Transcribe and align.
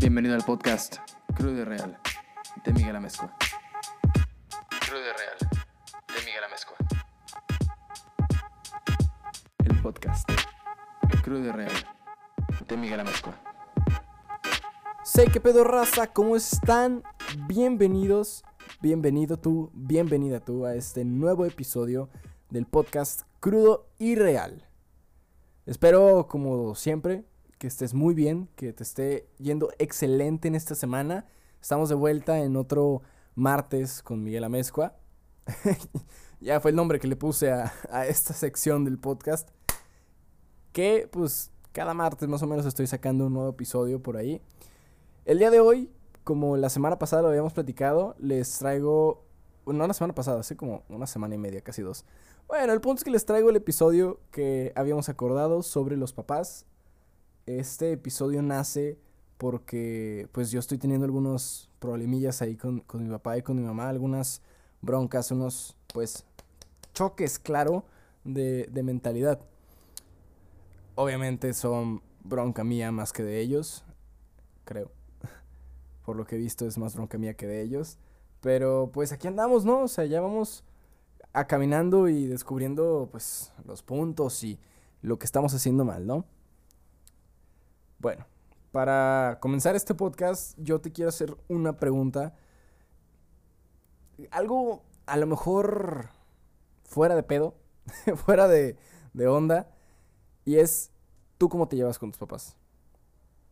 Bienvenido 0.00 0.34
al 0.34 0.42
podcast 0.44 0.96
Crudo 1.36 1.60
y 1.60 1.64
Real 1.64 1.98
de 2.64 2.72
Miguel 2.72 2.96
Amezcua. 2.96 3.36
Crudo 4.86 5.02
y 5.02 5.12
Real 5.12 5.36
de 6.08 6.24
Miguel 6.24 6.42
Amezcua. 6.42 6.76
El 9.58 9.82
podcast 9.82 10.26
Crudo 11.22 11.44
y 11.44 11.52
Real 11.52 11.72
de 12.66 12.76
Miguel 12.78 13.00
Amezcua. 13.00 13.34
Sé 15.04 15.26
que 15.26 15.38
pedo 15.38 15.64
raza, 15.64 16.06
¿cómo 16.06 16.34
están? 16.34 17.02
Bienvenidos, 17.46 18.42
bienvenido 18.80 19.36
tú, 19.36 19.70
bienvenida 19.74 20.40
tú 20.40 20.64
a 20.64 20.76
este 20.76 21.04
nuevo 21.04 21.44
episodio 21.44 22.08
del 22.48 22.64
podcast 22.64 23.24
Crudo 23.38 23.86
y 23.98 24.14
Real. 24.14 24.66
Espero, 25.66 26.26
como 26.26 26.74
siempre, 26.74 27.26
que 27.60 27.66
estés 27.66 27.92
muy 27.92 28.14
bien, 28.14 28.48
que 28.56 28.72
te 28.72 28.82
esté 28.82 29.28
yendo 29.36 29.68
excelente 29.78 30.48
en 30.48 30.54
esta 30.54 30.74
semana. 30.74 31.26
Estamos 31.60 31.90
de 31.90 31.94
vuelta 31.94 32.38
en 32.38 32.56
otro 32.56 33.02
martes 33.34 34.02
con 34.02 34.24
Miguel 34.24 34.44
Amezcua. 34.44 34.96
ya 36.40 36.58
fue 36.60 36.70
el 36.70 36.76
nombre 36.76 36.98
que 36.98 37.06
le 37.06 37.16
puse 37.16 37.52
a, 37.52 37.70
a 37.90 38.06
esta 38.06 38.32
sección 38.32 38.86
del 38.86 38.98
podcast. 38.98 39.50
Que 40.72 41.06
pues 41.12 41.50
cada 41.72 41.92
martes 41.92 42.30
más 42.30 42.42
o 42.42 42.46
menos 42.46 42.64
estoy 42.64 42.86
sacando 42.86 43.26
un 43.26 43.34
nuevo 43.34 43.50
episodio 43.50 44.02
por 44.02 44.16
ahí. 44.16 44.40
El 45.26 45.38
día 45.38 45.50
de 45.50 45.60
hoy, 45.60 45.92
como 46.24 46.56
la 46.56 46.70
semana 46.70 46.98
pasada 46.98 47.20
lo 47.20 47.28
habíamos 47.28 47.52
platicado, 47.52 48.14
les 48.18 48.58
traigo... 48.58 49.26
No 49.66 49.86
la 49.86 49.92
semana 49.92 50.14
pasada, 50.14 50.40
hace 50.40 50.56
como 50.56 50.82
una 50.88 51.06
semana 51.06 51.34
y 51.34 51.38
media, 51.38 51.60
casi 51.60 51.82
dos. 51.82 52.06
Bueno, 52.48 52.72
el 52.72 52.80
punto 52.80 53.00
es 53.00 53.04
que 53.04 53.10
les 53.10 53.26
traigo 53.26 53.50
el 53.50 53.56
episodio 53.56 54.18
que 54.30 54.72
habíamos 54.74 55.10
acordado 55.10 55.62
sobre 55.62 55.98
los 55.98 56.14
papás. 56.14 56.64
Este 57.58 57.90
episodio 57.90 58.42
nace 58.42 58.96
porque 59.36 60.28
pues 60.30 60.52
yo 60.52 60.60
estoy 60.60 60.78
teniendo 60.78 61.04
algunos 61.04 61.68
problemillas 61.80 62.42
ahí 62.42 62.54
con, 62.54 62.78
con 62.80 63.02
mi 63.02 63.10
papá 63.10 63.38
y 63.38 63.42
con 63.42 63.56
mi 63.56 63.62
mamá, 63.62 63.88
algunas 63.88 64.40
broncas, 64.82 65.32
unos 65.32 65.76
pues 65.92 66.24
choques, 66.94 67.40
claro, 67.40 67.82
de, 68.22 68.68
de 68.70 68.82
mentalidad. 68.84 69.40
Obviamente 70.94 71.52
son 71.52 72.02
bronca 72.22 72.62
mía 72.62 72.92
más 72.92 73.12
que 73.12 73.24
de 73.24 73.40
ellos, 73.40 73.84
creo. 74.64 74.92
Por 76.06 76.14
lo 76.14 76.24
que 76.26 76.36
he 76.36 76.38
visto 76.38 76.66
es 76.66 76.78
más 76.78 76.94
bronca 76.94 77.18
mía 77.18 77.34
que 77.34 77.48
de 77.48 77.62
ellos. 77.62 77.98
Pero 78.40 78.90
pues 78.92 79.10
aquí 79.10 79.26
andamos, 79.26 79.64
¿no? 79.64 79.80
O 79.80 79.88
sea, 79.88 80.04
ya 80.04 80.20
vamos 80.20 80.62
a 81.32 81.48
caminando 81.48 82.08
y 82.08 82.26
descubriendo 82.26 83.08
pues 83.10 83.52
los 83.66 83.82
puntos 83.82 84.44
y 84.44 84.60
lo 85.02 85.18
que 85.18 85.24
estamos 85.26 85.52
haciendo 85.52 85.84
mal, 85.84 86.06
¿no? 86.06 86.24
Bueno, 88.00 88.26
para 88.72 89.36
comenzar 89.42 89.76
este 89.76 89.94
podcast 89.94 90.56
yo 90.58 90.80
te 90.80 90.90
quiero 90.90 91.10
hacer 91.10 91.36
una 91.48 91.76
pregunta. 91.76 92.34
Algo 94.30 94.84
a 95.04 95.18
lo 95.18 95.26
mejor 95.26 96.08
fuera 96.84 97.14
de 97.14 97.22
pedo, 97.22 97.56
fuera 98.24 98.48
de, 98.48 98.78
de 99.12 99.28
onda. 99.28 99.68
Y 100.46 100.56
es, 100.56 100.92
¿tú 101.36 101.50
cómo 101.50 101.68
te 101.68 101.76
llevas 101.76 101.98
con 101.98 102.10
tus 102.10 102.18
papás? 102.18 102.56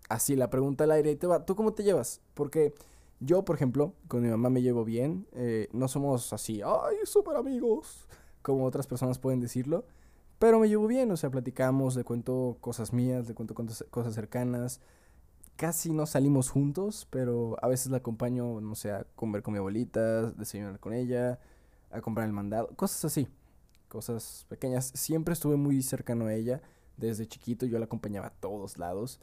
Así, 0.09 0.35
la 0.35 0.49
pregunta 0.49 0.85
al 0.85 0.93
aire 0.93 1.11
y 1.11 1.17
te 1.17 1.27
va, 1.27 1.45
¿tú 1.45 1.55
cómo 1.55 1.75
te 1.75 1.83
llevas? 1.85 2.23
Porque 2.33 2.73
yo, 3.21 3.45
por 3.45 3.57
ejemplo, 3.57 3.93
con 4.09 4.23
mi 4.23 4.29
mamá 4.29 4.49
me 4.49 4.63
llevo 4.63 4.83
bien. 4.83 5.27
Eh, 5.33 5.69
no 5.73 5.89
somos 5.89 6.33
así, 6.33 6.63
ay, 6.65 6.97
súper 7.05 7.37
amigos, 7.37 8.09
como 8.41 8.65
otras 8.65 8.87
personas 8.87 9.19
pueden 9.19 9.41
decirlo. 9.41 9.85
Pero 10.39 10.61
me 10.61 10.69
llevo 10.69 10.87
bien, 10.87 11.11
o 11.11 11.17
sea, 11.17 11.31
platicamos, 11.31 11.97
le 11.97 12.05
cuento 12.05 12.59
cosas 12.61 12.93
mías, 12.93 13.27
le 13.27 13.35
cuento 13.35 13.55
cosas 13.55 14.15
cercanas. 14.15 14.81
Casi 15.57 15.93
no 15.93 16.07
salimos 16.07 16.51
juntos, 16.51 17.09
pero 17.11 17.57
a 17.61 17.67
veces 17.67 17.91
la 17.91 17.99
acompaño, 17.99 18.61
no 18.61 18.77
sé, 18.77 18.93
a 18.93 19.05
comer 19.17 19.43
con 19.43 19.53
mi 19.53 19.59
abuelita, 19.59 20.31
desayunar 20.33 20.79
con 20.79 20.93
ella, 20.93 21.41
a 21.91 22.01
comprar 22.01 22.27
el 22.27 22.33
mandado, 22.33 22.69
cosas 22.77 23.05
así, 23.07 23.29
cosas 23.89 24.47
pequeñas. 24.49 24.93
Siempre 24.95 25.35
estuve 25.35 25.57
muy 25.57 25.83
cercano 25.83 26.27
a 26.27 26.35
ella, 26.35 26.63
desde 26.97 27.27
chiquito 27.27 27.67
yo 27.67 27.79
la 27.81 27.87
acompañaba 27.87 28.29
a 28.29 28.31
todos 28.31 28.79
lados. 28.79 29.21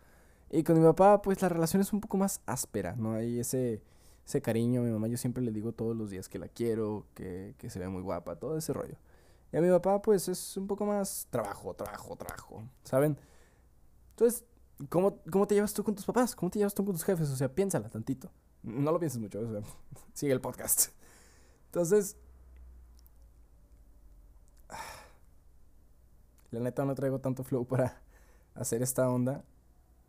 Y 0.52 0.64
con 0.64 0.78
mi 0.78 0.86
papá, 0.86 1.22
pues 1.22 1.42
la 1.42 1.50
relación 1.50 1.82
es 1.82 1.94
un 1.94 2.02
poco 2.02 2.18
más 2.18 2.42
áspera, 2.46 2.96
¿no? 2.98 3.14
Hay 3.14 3.40
ese, 3.40 3.82
ese 4.26 4.42
cariño. 4.42 4.82
Mi 4.84 4.92
mamá 4.92 5.08
yo 5.08 5.18
siempre 5.18 5.44
le 5.44 5.52
digo 5.52 5.72
todos 5.72 5.96
los 5.96 6.10
días 6.10 6.30
que 6.30 6.40
la 6.40 6.50
quiero, 6.50 7.06
que, 7.14 7.56
que 7.58 7.70
se 7.70 7.80
ve 7.80 7.88
muy 7.88 8.02
guapa, 8.02 8.36
todo 8.36 8.58
ese 8.58 8.74
rollo. 8.74 8.98
Y 9.56 9.58
a 9.58 9.62
mi 9.62 9.70
papá, 9.70 10.02
pues 10.02 10.28
es 10.28 10.58
un 10.58 10.68
poco 10.68 10.86
más 10.86 11.28
trabajo, 11.30 11.74
trabajo, 11.74 12.18
trabajo, 12.18 12.70
¿saben? 12.84 13.18
Entonces, 14.10 14.44
¿cómo, 14.90 15.22
¿cómo 15.32 15.48
te 15.48 15.56
llevas 15.56 15.74
tú 15.74 15.82
con 15.82 15.96
tus 15.96 16.04
papás? 16.04 16.36
¿Cómo 16.36 16.50
te 16.50 16.60
llevas 16.60 16.76
tú 16.76 16.84
con 16.84 16.94
tus 16.94 17.06
jefes? 17.06 17.30
O 17.30 17.38
sea, 17.38 17.48
piénsala 17.48 17.88
tantito. 17.88 18.30
No 18.64 18.92
lo 18.92 19.00
pienses 19.00 19.18
mucho, 19.18 19.40
o 19.40 19.50
sea, 19.50 19.62
sigue 20.14 20.34
el 20.34 20.42
podcast. 20.42 20.90
Entonces, 21.68 22.18
la 26.52 26.60
neta 26.60 26.84
no 26.84 26.94
traigo 26.94 27.20
tanto 27.20 27.46
flow 27.46 27.66
para 27.66 28.02
hacer 28.56 28.82
esta 28.82 29.10
onda, 29.10 29.46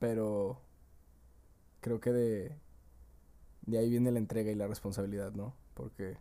pero 0.01 0.61
creo 1.81 2.01
que 2.01 2.11
de, 2.11 2.59
de 3.63 3.79
ahí 3.79 3.91
viene 3.91 4.11
la 4.11 4.19
entrega 4.19 4.51
y 4.51 4.57
la 4.57 4.67
responsabilidad, 4.67 5.31
¿no? 5.35 5.55
Porque... 5.75 6.19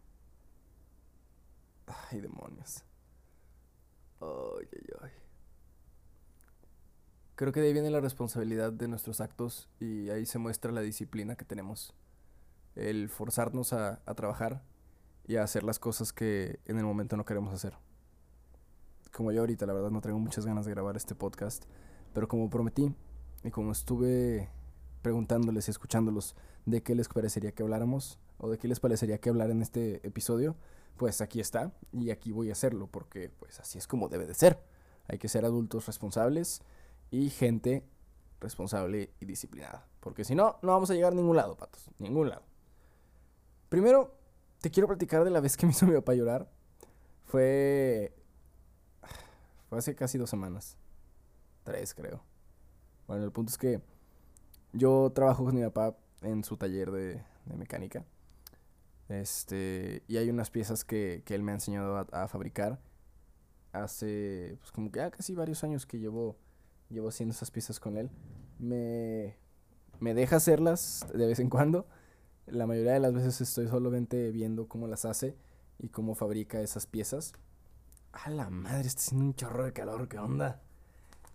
Ay, 2.12 2.22
demonios. 2.22 2.84
Creo 7.36 7.52
que 7.52 7.60
de 7.60 7.68
ahí 7.68 7.74
viene 7.74 7.90
la 7.90 8.00
responsabilidad 8.00 8.72
de 8.72 8.88
nuestros 8.88 9.20
actos 9.20 9.68
y 9.80 10.10
ahí 10.10 10.26
se 10.26 10.40
muestra 10.40 10.72
la 10.72 10.80
disciplina 10.80 11.36
que 11.36 11.44
tenemos. 11.44 11.94
El 12.76 13.10
forzarnos 13.10 13.74
a, 13.74 14.02
a 14.06 14.14
trabajar 14.14 14.62
y 15.28 15.36
a 15.36 15.44
hacer 15.44 15.64
las 15.64 15.78
cosas 15.78 16.14
que 16.14 16.60
en 16.66 16.78
el 16.78 16.86
momento 16.86 17.18
no 17.18 17.26
queremos 17.26 17.54
hacer. 17.54 17.74
Como 19.12 19.34
yo 19.34 19.42
ahorita, 19.42 19.66
la 19.66 19.74
verdad, 19.74 19.92
no 19.92 20.00
traigo 20.00 20.20
muchas 20.20 20.46
ganas 20.46 20.66
de 20.66 20.72
grabar 20.72 20.96
este 20.96 21.14
podcast, 21.14 21.66
pero 22.14 22.28
como 22.28 22.50
prometí 22.50 22.94
y 23.44 23.52
como 23.52 23.72
estuve 23.74 24.50
preguntándoles 25.02 25.68
y 25.68 25.72
escuchándolos 25.72 26.36
de 26.66 26.84
qué 26.84 26.96
les 26.96 27.08
parecería 27.10 27.52
que 27.52 27.64
habláramos 27.64 28.20
o 28.38 28.50
de 28.50 28.58
qué 28.58 28.68
les 28.68 28.80
parecería 28.80 29.20
que 29.20 29.30
hablar 29.30 29.52
en 29.52 29.62
este 29.62 30.06
episodio, 30.08 30.56
pues 30.98 31.22
aquí 31.22 31.40
está 31.40 31.72
y 31.92 32.12
aquí 32.12 32.32
voy 32.32 32.50
a 32.50 32.54
hacerlo 32.54 32.88
porque 32.88 33.30
pues 33.30 33.60
así 33.60 33.78
es 33.78 33.88
como 33.88 34.10
debe 34.10 34.26
de 34.26 34.34
ser. 34.34 34.62
Hay 35.08 35.18
que 35.18 35.28
ser 35.28 35.46
adultos 35.46 35.86
responsables 35.86 36.62
y 37.12 37.30
gente 37.30 37.84
responsable 38.40 39.12
y 39.20 39.26
disciplinada, 39.26 39.88
porque 40.00 40.24
si 40.24 40.36
no, 40.36 40.58
no 40.62 40.74
vamos 40.74 40.90
a 40.90 40.94
llegar 40.94 41.14
a 41.14 41.16
ningún 41.16 41.36
lado, 41.36 41.56
patos, 41.56 41.90
ningún 42.00 42.30
lado. 42.30 42.44
Primero, 43.70 44.16
te 44.62 44.70
quiero 44.70 44.88
platicar 44.88 45.24
de 45.24 45.32
la 45.32 45.40
vez 45.40 45.58
que 45.58 45.66
me 45.66 45.72
hizo 45.72 45.86
mi 45.86 45.94
papá 45.94 46.14
llorar. 46.14 46.50
Fue 47.26 48.14
fue 49.70 49.80
hace 49.80 49.96
casi 49.96 50.18
dos 50.18 50.30
semanas. 50.30 50.78
Tres, 51.64 51.94
creo. 51.94 52.22
Bueno, 53.08 53.24
el 53.24 53.32
punto 53.32 53.52
es 53.52 53.58
que 53.58 53.82
yo 54.74 55.12
trabajo 55.14 55.44
con 55.46 55.56
mi 55.56 55.64
papá 55.64 55.98
en 56.22 56.44
su 56.44 56.58
taller 56.58 56.92
de, 56.92 57.24
de 57.46 57.56
mecánica. 57.56 58.06
Este, 59.10 60.04
y 60.08 60.18
hay 60.18 60.30
unas 60.30 60.50
piezas 60.50 60.84
que, 60.84 61.22
que 61.26 61.36
él 61.36 61.44
me 61.44 61.52
ha 61.52 61.56
enseñado 61.56 61.98
a, 62.12 62.28
fabricar. 62.28 62.80
Hace, 63.72 64.58
pues 64.60 64.72
como 64.72 64.92
que 64.92 65.00
ya 65.00 65.12
casi 65.12 65.36
varios 65.36 65.64
años 65.64 65.86
que 65.86 66.00
llevo, 66.00 66.38
llevo 66.90 67.10
haciendo 67.10 67.34
esas 67.34 67.52
piezas 67.52 67.80
con 67.80 67.98
él. 67.98 68.10
Me, 68.58 69.38
me 70.00 70.14
deja 70.14 70.38
hacerlas 70.38 71.06
de 71.14 71.28
vez 71.28 71.40
en 71.40 71.50
cuando. 71.50 71.88
La 72.48 72.68
mayoría 72.68 72.94
de 72.94 73.00
las 73.00 73.14
veces 73.14 73.42
estoy 73.42 73.68
solamente 73.68 74.32
viendo 74.32 74.68
cómo 74.68 74.88
las 74.88 75.06
hace 75.06 75.36
y 75.80 75.90
cómo 75.90 76.16
fabrica 76.16 76.62
esas 76.62 76.86
piezas. 76.86 77.34
A 78.14 78.30
la 78.30 78.50
madre, 78.50 78.88
está 78.88 79.02
haciendo 79.02 79.26
un 79.26 79.36
chorro 79.36 79.66
de 79.66 79.74
calor, 79.74 80.08
¿qué 80.08 80.20
onda? 80.20 80.62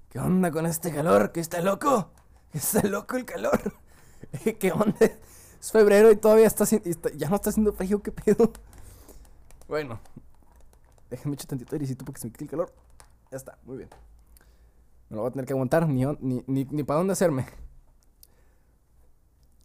¿Qué 0.08 0.18
onda 0.18 0.50
con 0.50 0.66
este 0.66 0.92
calor? 0.92 1.30
¿Qué 1.30 1.40
está 1.40 1.60
loco? 1.60 2.10
¿Está 2.52 2.82
loco 2.82 3.16
el 3.16 3.24
calor? 3.24 3.74
¿Qué 4.58 4.72
onda? 4.72 4.96
Es 5.60 5.72
febrero 5.72 6.10
y 6.10 6.16
todavía 6.16 6.46
está, 6.46 6.64
está, 6.64 7.10
ya 7.12 7.28
no 7.28 7.36
está 7.36 7.50
haciendo 7.50 7.72
frío, 7.72 8.02
¿qué 8.02 8.10
pedo? 8.12 8.50
Bueno, 9.68 10.00
déjenme 11.10 11.34
echar 11.34 11.48
tantito 11.48 11.74
airecito 11.74 12.04
porque 12.04 12.20
se 12.20 12.26
me 12.26 12.32
quite 12.32 12.44
el 12.44 12.50
calor. 12.50 12.72
Ya 13.30 13.36
está, 13.36 13.58
muy 13.64 13.76
bien. 13.76 13.90
Me 15.08 15.16
lo 15.16 15.22
voy 15.22 15.28
a 15.28 15.32
tener 15.32 15.46
que 15.46 15.52
aguantar, 15.52 15.86
ni, 15.88 16.04
ni, 16.20 16.42
ni, 16.46 16.82
para 16.82 16.98
dónde 16.98 17.12
hacerme. 17.12 17.46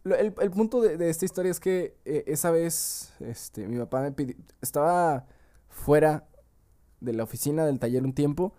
El, 0.04 0.34
el 0.38 0.50
punto 0.50 0.80
de, 0.80 1.10
esta 1.10 1.24
historia 1.24 1.50
es 1.50 1.58
que 1.58 1.96
eh, 2.04 2.24
esa 2.26 2.50
vez 2.50 3.12
este, 3.20 3.66
mi 3.66 3.78
papá 3.78 4.02
me 4.02 4.12
pidió. 4.12 4.36
Estaba 4.60 5.26
fuera 5.68 6.28
de 7.00 7.12
la 7.12 7.24
oficina 7.24 7.64
del 7.64 7.80
taller 7.80 8.04
un 8.04 8.12
tiempo. 8.12 8.52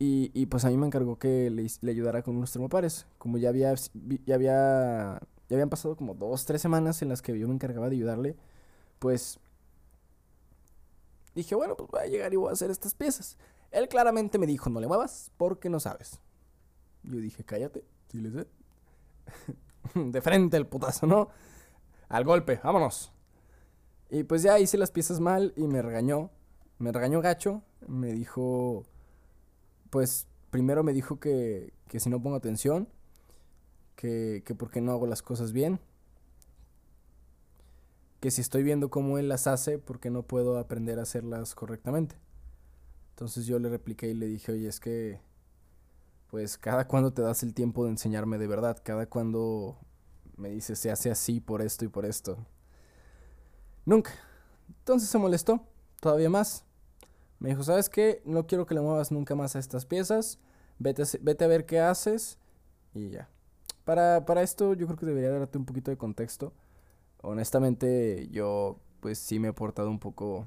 Y, 0.00 0.30
y 0.32 0.46
pues 0.46 0.64
a 0.64 0.70
mí 0.70 0.76
me 0.76 0.86
encargó 0.86 1.18
que 1.18 1.50
le, 1.50 1.66
le 1.80 1.90
ayudara 1.90 2.22
con 2.22 2.36
unos 2.36 2.52
termopares. 2.52 3.06
Como 3.18 3.36
ya 3.38 3.50
había, 3.50 3.74
ya 4.26 4.34
había 4.34 5.20
ya 5.48 5.56
habían 5.56 5.70
pasado 5.70 5.96
como 5.96 6.14
dos, 6.14 6.44
tres 6.44 6.60
semanas 6.60 7.02
en 7.02 7.08
las 7.08 7.22
que 7.22 7.38
yo 7.38 7.48
me 7.48 7.54
encargaba 7.54 7.88
de 7.88 7.96
ayudarle, 7.96 8.36
pues 8.98 9.38
dije, 11.34 11.54
bueno, 11.54 11.76
pues 11.76 11.90
voy 11.90 12.00
a 12.00 12.06
llegar 12.06 12.32
y 12.32 12.36
voy 12.36 12.50
a 12.50 12.52
hacer 12.52 12.70
estas 12.70 12.94
piezas. 12.94 13.36
Él 13.70 13.88
claramente 13.88 14.38
me 14.38 14.46
dijo, 14.46 14.70
no 14.70 14.80
le 14.80 14.86
muevas 14.86 15.30
porque 15.36 15.68
no 15.68 15.80
sabes. 15.80 16.20
Yo 17.02 17.18
dije, 17.18 17.44
cállate, 17.44 17.84
si 18.08 18.20
le 18.20 18.30
sé. 18.30 18.46
de 19.94 20.20
frente 20.20 20.56
el 20.56 20.66
putazo, 20.66 21.06
¿no? 21.06 21.28
Al 22.08 22.24
golpe, 22.24 22.60
vámonos. 22.62 23.12
Y 24.10 24.24
pues 24.24 24.42
ya 24.42 24.58
hice 24.58 24.78
las 24.78 24.90
piezas 24.90 25.20
mal 25.20 25.52
y 25.56 25.66
me 25.66 25.82
regañó. 25.82 26.30
Me 26.78 26.92
regañó 26.92 27.20
gacho. 27.20 27.62
Me 27.86 28.12
dijo, 28.12 28.84
pues 29.90 30.26
primero 30.50 30.82
me 30.82 30.92
dijo 30.92 31.20
que, 31.20 31.72
que 31.88 32.00
si 32.00 32.08
no 32.08 32.22
pongo 32.22 32.36
atención, 32.36 32.88
que, 33.98 34.44
que 34.46 34.54
por 34.54 34.70
qué 34.70 34.80
no 34.80 34.92
hago 34.92 35.08
las 35.08 35.22
cosas 35.22 35.52
bien. 35.52 35.80
Que 38.20 38.30
si 38.30 38.40
estoy 38.40 38.62
viendo 38.62 38.90
cómo 38.90 39.18
él 39.18 39.28
las 39.28 39.48
hace, 39.48 39.78
¿por 39.78 39.98
qué 39.98 40.08
no 40.08 40.22
puedo 40.22 40.56
aprender 40.56 41.00
a 41.00 41.02
hacerlas 41.02 41.56
correctamente? 41.56 42.14
Entonces 43.10 43.46
yo 43.46 43.58
le 43.58 43.68
repliqué 43.68 44.08
y 44.08 44.14
le 44.14 44.26
dije, 44.26 44.52
oye, 44.52 44.68
es 44.68 44.78
que, 44.78 45.20
pues 46.30 46.58
cada 46.58 46.86
cuando 46.86 47.12
te 47.12 47.22
das 47.22 47.42
el 47.42 47.54
tiempo 47.54 47.84
de 47.84 47.90
enseñarme 47.90 48.38
de 48.38 48.46
verdad, 48.46 48.80
cada 48.84 49.06
cuando 49.06 49.76
me 50.36 50.50
dices 50.50 50.78
se 50.78 50.92
hace 50.92 51.10
así 51.10 51.40
por 51.40 51.60
esto 51.60 51.84
y 51.84 51.88
por 51.88 52.06
esto. 52.06 52.38
Nunca. 53.84 54.12
Entonces 54.68 55.08
se 55.08 55.18
molestó, 55.18 55.66
todavía 56.00 56.30
más. 56.30 56.64
Me 57.40 57.48
dijo, 57.48 57.64
¿sabes 57.64 57.88
qué? 57.88 58.22
No 58.24 58.46
quiero 58.46 58.64
que 58.64 58.74
le 58.74 58.80
muevas 58.80 59.10
nunca 59.10 59.34
más 59.34 59.56
a 59.56 59.58
estas 59.58 59.86
piezas. 59.86 60.38
Vete 60.78 61.02
vete 61.20 61.44
a 61.44 61.48
ver 61.48 61.66
qué 61.66 61.80
haces. 61.80 62.38
Y 62.94 63.10
ya. 63.10 63.28
Para, 63.88 64.26
para 64.26 64.42
esto 64.42 64.74
yo 64.74 64.84
creo 64.84 64.98
que 64.98 65.06
debería 65.06 65.30
darte 65.30 65.56
un 65.56 65.64
poquito 65.64 65.90
de 65.90 65.96
contexto. 65.96 66.52
Honestamente, 67.22 68.28
yo 68.30 68.80
pues 69.00 69.16
sí 69.16 69.38
me 69.38 69.48
he 69.48 69.52
portado 69.54 69.88
un 69.88 69.98
poco... 69.98 70.46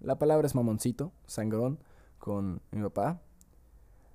La 0.00 0.18
palabra 0.18 0.44
es 0.44 0.56
mamoncito, 0.56 1.12
sangrón, 1.24 1.78
con 2.18 2.60
mi 2.72 2.82
papá. 2.82 3.20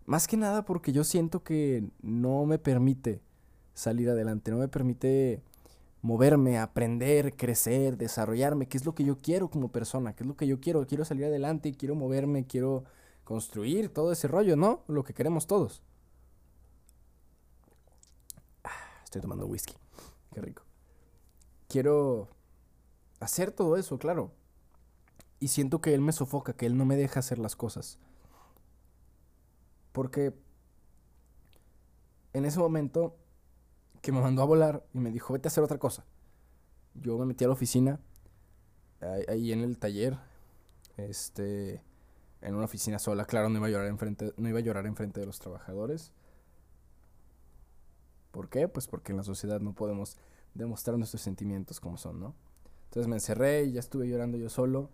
Más 0.06 0.28
que 0.28 0.36
nada 0.36 0.66
porque 0.66 0.92
yo 0.92 1.06
siento 1.06 1.42
que 1.42 1.90
no 2.02 2.46
me 2.46 2.60
permite 2.60 3.22
salir 3.76 4.10
adelante, 4.10 4.52
no 4.52 4.58
me 4.58 4.68
permite 4.68 5.42
moverme, 6.02 6.60
aprender, 6.60 7.38
crecer, 7.38 7.96
desarrollarme, 7.96 8.68
qué 8.68 8.76
es 8.76 8.86
lo 8.86 8.94
que 8.94 9.06
yo 9.06 9.18
quiero 9.20 9.50
como 9.50 9.72
persona, 9.72 10.18
qué 10.18 10.24
es 10.24 10.28
lo 10.28 10.36
que 10.36 10.48
yo 10.48 10.60
quiero, 10.60 10.86
quiero 10.86 11.06
salir 11.06 11.24
adelante, 11.24 11.72
quiero 11.72 11.96
moverme, 11.96 12.46
quiero 12.46 12.84
construir 13.24 13.88
todo 13.88 14.12
ese 14.12 14.28
rollo, 14.28 14.58
¿no? 14.58 14.84
Lo 14.90 15.06
que 15.06 15.14
queremos 15.14 15.48
todos. 15.48 15.82
Estoy 19.10 19.22
tomando 19.22 19.48
whisky, 19.48 19.74
qué 20.34 20.42
rico. 20.42 20.62
Quiero 21.68 22.30
hacer 23.20 23.52
todo 23.52 23.76
eso, 23.76 23.98
claro. 23.98 24.32
Y 25.40 25.48
siento 25.48 25.82
que 25.82 25.96
él 25.96 26.02
me 26.02 26.12
sofoca, 26.12 26.54
que 26.54 26.68
él 26.68 26.78
no 26.78 26.86
me 26.86 26.96
deja 26.96 27.20
hacer 27.20 27.40
las 27.40 27.56
cosas. 27.56 27.98
Porque 29.94 30.38
en 32.34 32.46
ese 32.46 32.60
momento 32.60 33.18
que 34.04 34.12
me 34.12 34.22
mandó 34.22 34.44
a 34.44 34.46
volar 34.46 34.86
y 34.94 35.00
me 35.00 35.12
dijo, 35.12 35.34
vete 35.34 35.48
a 35.48 35.50
hacer 35.50 35.64
otra 35.64 35.80
cosa. 35.80 36.06
Yo 36.94 37.18
me 37.18 37.26
metí 37.26 37.44
a 37.46 37.48
la 37.48 37.54
oficina, 37.54 38.00
ahí, 39.28 39.52
en 39.52 39.62
el 39.62 39.80
taller, 39.80 40.20
este, 40.98 41.82
en 42.42 42.54
una 42.54 42.66
oficina 42.66 43.00
sola, 43.00 43.26
claro, 43.26 43.50
no 43.50 43.58
iba 43.58 43.68
a 43.68 43.72
llorar 43.72 43.88
enfrente, 43.88 44.34
no 44.38 44.50
iba 44.50 44.60
a 44.60 44.62
llorar 44.62 44.86
enfrente 44.86 45.20
de 45.20 45.26
los 45.26 45.40
trabajadores. 45.40 46.12
¿Por 48.32 48.50
qué? 48.50 48.68
Pues 48.68 48.88
porque 48.88 49.12
en 49.12 49.18
la 49.18 49.24
sociedad 49.24 49.60
no 49.60 49.74
podemos 49.74 50.18
demostrar 50.54 50.98
nuestros 50.98 51.22
sentimientos 51.22 51.80
como 51.80 51.98
son, 51.98 52.20
¿no? 52.20 52.36
Entonces 52.86 53.08
me 53.08 53.16
encerré 53.16 53.66
y 53.66 53.74
ya 53.74 53.80
estuve 53.80 54.08
llorando 54.08 54.38
yo 54.38 54.50
solo 54.50 54.90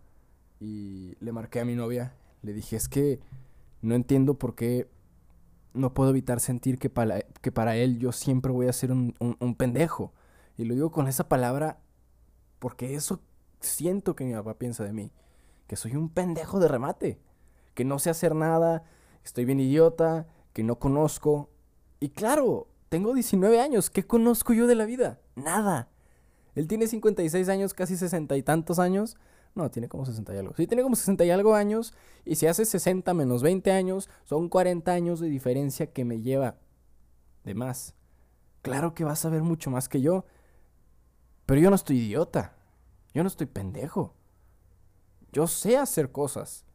y 0.59 1.15
le 1.19 1.31
marqué 1.31 1.59
a 1.59 1.65
mi 1.65 1.75
novia, 1.75 2.15
le 2.41 2.53
dije, 2.53 2.75
es 2.75 2.89
que 2.89 3.19
no 3.81 3.95
entiendo 3.95 4.37
por 4.37 4.55
qué 4.55 4.89
no 5.73 5.93
puedo 5.93 6.09
evitar 6.09 6.39
sentir 6.39 6.79
que 6.79 6.89
para, 6.89 7.21
que 7.21 7.51
para 7.51 7.75
él 7.75 7.99
yo 7.99 8.11
siempre 8.11 8.51
voy 8.51 8.67
a 8.67 8.73
ser 8.73 8.91
un, 8.91 9.13
un, 9.19 9.55
pendejo. 9.55 10.13
Y 10.57 10.63
lo 10.65 10.73
digo 10.73 10.91
con 10.91 11.07
esa 11.07 11.27
palabra 11.27 11.79
porque 12.59 12.95
eso 12.95 13.19
siento 13.59 14.15
que 14.15 14.25
mi 14.25 14.33
papá 14.33 14.57
piensa 14.57 14.83
de 14.83 14.93
mí. 14.93 15.11
Que 15.67 15.75
soy 15.75 15.95
un 15.95 16.09
pendejo 16.09 16.59
de 16.59 16.67
remate. 16.67 17.19
Que 17.73 17.83
no 17.83 17.99
sé 17.99 18.09
hacer 18.09 18.35
nada, 18.35 18.83
estoy 19.23 19.43
bien 19.43 19.59
idiota, 19.59 20.27
que 20.53 20.63
no 20.63 20.79
conozco. 20.79 21.49
Y 21.99 22.09
claro, 22.09 22.67
tengo 22.89 23.13
19 23.13 23.59
años, 23.59 23.89
¿qué 23.89 24.05
conozco 24.05 24.53
yo 24.53 24.67
de 24.67 24.75
la 24.75 24.85
vida? 24.85 25.19
Nada. 25.35 25.89
Él 26.55 26.67
tiene 26.67 26.87
56 26.87 27.49
años, 27.49 27.73
casi 27.73 27.97
60 27.97 28.35
y 28.37 28.43
tantos 28.43 28.79
años. 28.79 29.17
No, 29.55 29.71
tiene 29.71 29.87
como 29.87 30.05
60 30.05 30.33
y 30.33 30.37
algo. 30.37 30.53
Sí, 30.55 30.67
tiene 30.67 30.83
como 30.83 30.95
60 30.95 31.23
y 31.25 31.31
algo 31.31 31.55
años. 31.55 31.93
Y 32.25 32.35
si 32.35 32.47
hace 32.47 32.65
60 32.65 33.13
menos 33.13 33.41
20 33.41 33.71
años, 33.71 34.09
son 34.23 34.49
40 34.49 34.91
años 34.91 35.19
de 35.19 35.29
diferencia 35.29 35.91
que 35.91 36.05
me 36.05 36.21
lleva 36.21 36.57
de 37.43 37.53
más. 37.53 37.95
Claro 38.61 38.93
que 38.93 39.03
vas 39.03 39.23
a 39.25 39.29
ver 39.29 39.43
mucho 39.43 39.69
más 39.69 39.87
que 39.87 40.01
yo. 40.01 40.25
Pero 41.45 41.61
yo 41.61 41.69
no 41.69 41.75
estoy 41.75 41.99
idiota. 41.99 42.55
Yo 43.13 43.23
no 43.23 43.27
estoy 43.27 43.47
pendejo. 43.47 44.13
Yo 45.31 45.47
sé 45.47 45.77
hacer 45.77 46.11
cosas. 46.11 46.65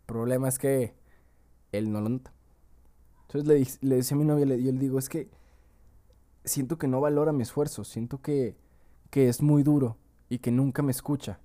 El 0.00 0.06
problema 0.06 0.48
es 0.48 0.58
que 0.58 0.94
él 1.70 1.92
no 1.92 2.00
lo 2.00 2.08
nota. 2.08 2.32
Entonces 3.32 3.78
le, 3.82 3.88
le 3.88 3.96
decía 3.96 4.16
a 4.16 4.18
mi 4.18 4.24
novia, 4.24 4.46
le, 4.46 4.62
yo 4.62 4.72
le 4.72 4.78
digo, 4.78 4.98
es 4.98 5.08
que 5.08 5.28
siento 6.44 6.78
que 6.78 6.88
no 6.88 7.00
valora 7.00 7.32
mi 7.32 7.42
esfuerzo. 7.42 7.84
Siento 7.84 8.20
que 8.20 8.56
que 9.12 9.28
es 9.28 9.42
muy 9.42 9.62
duro 9.62 9.98
y 10.30 10.38
que 10.38 10.50
nunca 10.50 10.82
me 10.82 10.90
escucha. 10.90 11.38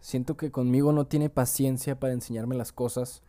Siento 0.00 0.36
que 0.36 0.50
conmigo 0.50 0.92
no 0.92 1.06
tiene 1.06 1.30
paciencia 1.30 2.00
para 2.00 2.12
enseñarme 2.12 2.56
las 2.56 2.72
cosas 2.72 3.22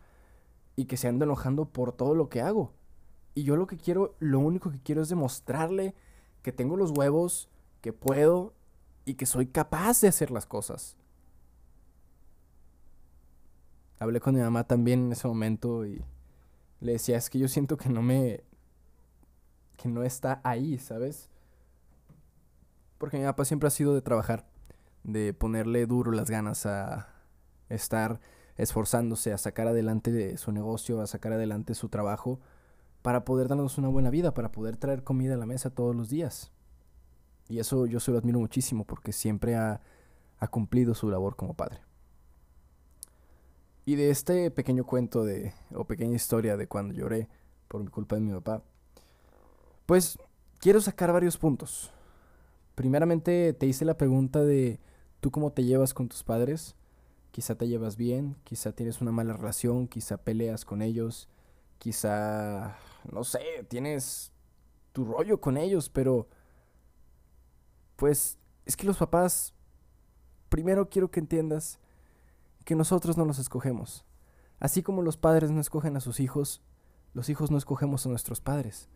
y 0.74 0.86
que 0.86 0.96
se 0.96 1.06
anda 1.06 1.24
enojando 1.24 1.66
por 1.66 1.92
todo 1.92 2.16
lo 2.16 2.28
que 2.28 2.40
hago. 2.40 2.72
Y 3.36 3.44
yo 3.44 3.54
lo 3.54 3.68
que 3.68 3.76
quiero, 3.76 4.16
lo 4.18 4.40
único 4.40 4.72
que 4.72 4.80
quiero 4.80 5.00
es 5.00 5.08
demostrarle 5.08 5.94
que 6.42 6.50
tengo 6.50 6.76
los 6.76 6.90
huevos, 6.90 7.48
que 7.82 7.92
puedo 7.92 8.52
y 9.04 9.14
que 9.14 9.26
soy 9.26 9.46
capaz 9.46 10.00
de 10.00 10.08
hacer 10.08 10.32
las 10.32 10.44
cosas. 10.44 10.96
Hablé 14.00 14.18
con 14.18 14.34
mi 14.34 14.40
mamá 14.40 14.64
también 14.64 15.06
en 15.06 15.12
ese 15.12 15.28
momento 15.28 15.86
y 15.86 16.04
le 16.80 16.92
decía, 16.92 17.16
es 17.16 17.30
que 17.30 17.38
yo 17.38 17.48
siento 17.48 17.76
que 17.76 17.88
no 17.88 18.02
me... 18.02 18.44
que 19.76 19.88
no 19.88 20.02
está 20.02 20.40
ahí, 20.44 20.78
¿sabes? 20.78 21.30
Porque 22.98 23.18
mi 23.18 23.24
papá 23.24 23.44
siempre 23.44 23.66
ha 23.66 23.70
sido 23.70 23.94
de 23.94 24.02
trabajar, 24.02 24.46
de 25.04 25.34
ponerle 25.34 25.86
duro 25.86 26.12
las 26.12 26.30
ganas 26.30 26.66
a 26.66 27.08
estar 27.68 28.20
esforzándose 28.56 29.32
a 29.32 29.38
sacar 29.38 29.68
adelante 29.68 30.10
de 30.10 30.38
su 30.38 30.52
negocio, 30.52 31.00
a 31.00 31.06
sacar 31.06 31.32
adelante 31.32 31.74
su 31.74 31.88
trabajo, 31.88 32.40
para 33.02 33.24
poder 33.24 33.48
darnos 33.48 33.78
una 33.78 33.88
buena 33.88 34.10
vida, 34.10 34.34
para 34.34 34.50
poder 34.50 34.76
traer 34.76 35.04
comida 35.04 35.34
a 35.34 35.36
la 35.36 35.46
mesa 35.46 35.70
todos 35.70 35.94
los 35.94 36.08
días. 36.08 36.50
Y 37.48 37.58
eso 37.58 37.86
yo 37.86 38.00
se 38.00 38.10
lo 38.10 38.18
admiro 38.18 38.40
muchísimo 38.40 38.84
porque 38.84 39.12
siempre 39.12 39.54
ha, 39.54 39.80
ha 40.38 40.48
cumplido 40.48 40.94
su 40.94 41.08
labor 41.10 41.36
como 41.36 41.54
padre. 41.54 41.80
Y 43.86 43.94
de 43.94 44.10
este 44.10 44.50
pequeño 44.50 44.84
cuento 44.84 45.24
de, 45.24 45.54
o 45.72 45.84
pequeña 45.84 46.16
historia 46.16 46.56
de 46.56 46.66
cuando 46.66 46.92
lloré 46.92 47.28
por 47.68 47.82
mi 47.84 47.88
culpa 47.88 48.16
de 48.16 48.20
mi 48.20 48.32
papá, 48.32 48.64
pues 49.86 50.18
quiero 50.58 50.80
sacar 50.80 51.12
varios 51.12 51.38
puntos. 51.38 51.92
Primeramente 52.74 53.52
te 53.52 53.66
hice 53.66 53.84
la 53.84 53.96
pregunta 53.96 54.42
de 54.42 54.80
tú 55.20 55.30
cómo 55.30 55.52
te 55.52 55.62
llevas 55.62 55.94
con 55.94 56.08
tus 56.08 56.24
padres. 56.24 56.74
Quizá 57.30 57.54
te 57.54 57.68
llevas 57.68 57.96
bien, 57.96 58.34
quizá 58.42 58.72
tienes 58.72 59.00
una 59.00 59.12
mala 59.12 59.34
relación, 59.34 59.86
quizá 59.86 60.16
peleas 60.16 60.64
con 60.64 60.82
ellos, 60.82 61.28
quizá, 61.78 62.76
no 63.12 63.22
sé, 63.22 63.38
tienes 63.68 64.32
tu 64.92 65.04
rollo 65.04 65.40
con 65.40 65.56
ellos, 65.56 65.90
pero 65.90 66.26
pues 67.94 68.36
es 68.64 68.76
que 68.76 68.86
los 68.86 68.96
papás, 68.96 69.54
primero 70.48 70.88
quiero 70.88 71.08
que 71.08 71.20
entiendas 71.20 71.78
que 72.66 72.74
nosotros 72.74 73.16
no 73.16 73.24
los 73.24 73.38
escogemos. 73.38 74.04
Así 74.58 74.82
como 74.82 75.00
los 75.00 75.16
padres 75.16 75.52
no 75.52 75.60
escogen 75.60 75.96
a 75.96 76.00
sus 76.00 76.18
hijos, 76.18 76.62
los 77.14 77.28
hijos 77.28 77.52
no 77.52 77.58
escogemos 77.58 78.04
a 78.04 78.08
nuestros 78.08 78.40
padres. 78.40 78.90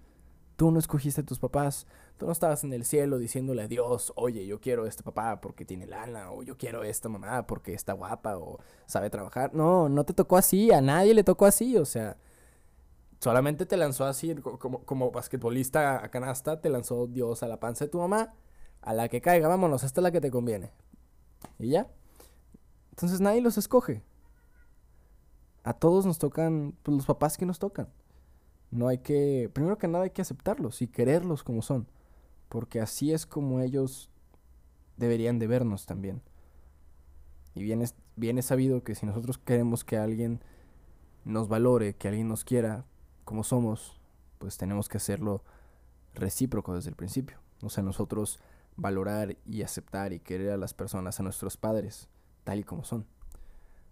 Tú 0.57 0.73
no 0.73 0.81
escogiste 0.81 1.21
a 1.21 1.25
tus 1.25 1.39
papás. 1.39 1.87
Tú 2.19 2.27
no 2.27 2.33
estabas 2.33 2.65
en 2.65 2.73
el 2.73 2.85
cielo 2.85 3.19
diciéndole 3.19 3.63
a 3.63 3.69
Dios, 3.69 4.13
oye, 4.17 4.45
yo 4.45 4.61
quiero 4.61 4.85
a 4.85 4.89
este 4.89 5.05
papá 5.05 5.41
porque 5.41 5.65
tiene 5.65 5.87
lana, 5.87 6.33
o 6.33 6.43
yo 6.43 6.59
quiero 6.59 6.83
a 6.83 6.89
esta 6.89 7.09
mamá 7.09 7.47
porque 7.47 7.73
está 7.73 7.93
guapa 7.93 8.39
o 8.39 8.59
sabe 8.87 9.09
trabajar. 9.09 9.55
No, 9.55 9.89
no 9.89 10.05
te 10.05 10.15
tocó 10.15 10.37
así, 10.37 10.73
a 10.73 10.81
nadie 10.81 11.15
le 11.15 11.23
tocó 11.23 11.47
así, 11.47 11.77
o 11.77 11.85
sea, 11.85 12.17
solamente 13.21 13.67
te 13.67 13.77
lanzó 13.77 14.05
así, 14.05 14.35
como, 14.35 14.85
como 14.85 15.13
basquetbolista 15.13 16.05
a 16.05 16.11
canasta, 16.11 16.61
te 16.61 16.71
lanzó 16.71 17.07
Dios 17.07 17.45
a 17.45 17.49
la 17.49 17.61
panza 17.61 17.85
de 17.85 17.91
tu 17.91 17.99
mamá, 17.99 18.35
a 18.83 18.95
la 18.95 19.09
que 19.09 19.21
caiga, 19.21 19.47
vámonos, 19.47 19.85
esta 19.85 20.01
es 20.01 20.03
la 20.03 20.11
que 20.11 20.21
te 20.21 20.33
conviene. 20.33 20.73
Y 21.61 21.69
ya. 21.69 21.89
Entonces 23.01 23.23
nadie 23.23 23.41
los 23.41 23.57
escoge. 23.57 24.03
A 25.65 25.73
todos 25.73 26.05
nos 26.05 26.19
tocan 26.19 26.75
pues, 26.83 26.99
los 26.99 27.07
papás 27.07 27.39
que 27.39 27.47
nos 27.47 27.59
tocan. 27.59 27.89
No 28.71 28.89
hay 28.89 28.99
que, 28.99 29.51
primero 29.55 29.79
que 29.79 29.89
nada 29.89 30.05
hay 30.05 30.11
que 30.11 30.21
aceptarlos 30.21 30.83
y 30.83 30.87
quererlos 30.87 31.43
como 31.43 31.63
son, 31.63 31.87
porque 32.51 32.79
así 32.79 33.11
es 33.15 33.25
como 33.25 33.61
ellos 33.61 34.11
deberían 34.99 35.39
de 35.39 35.47
vernos 35.47 35.87
también. 35.87 36.21
Y 37.55 37.63
bien 37.63 37.81
es, 37.81 37.95
sabido 38.45 38.85
que 38.85 38.95
si 38.95 39.07
nosotros 39.07 39.39
queremos 39.39 39.83
que 39.83 39.97
alguien 39.97 40.41
nos 41.25 41.49
valore, 41.49 41.95
que 41.95 42.09
alguien 42.09 42.29
nos 42.29 42.45
quiera 42.45 42.85
como 43.25 43.45
somos, 43.45 43.99
pues 44.39 44.59
tenemos 44.59 44.91
que 44.91 44.99
hacerlo 44.99 45.43
recíproco 46.13 46.75
desde 46.75 46.91
el 46.91 46.97
principio. 46.97 47.39
O 47.63 47.71
sea, 47.71 47.83
nosotros 47.83 48.41
valorar 48.77 49.39
y 49.47 49.63
aceptar 49.63 50.13
y 50.13 50.21
querer 50.21 50.51
a 50.51 50.59
las 50.59 50.75
personas, 50.75 51.19
a 51.19 51.23
nuestros 51.23 51.57
padres, 51.57 52.11
tal 52.45 52.61
y 52.61 52.65
como 52.65 52.85
son. 52.85 53.07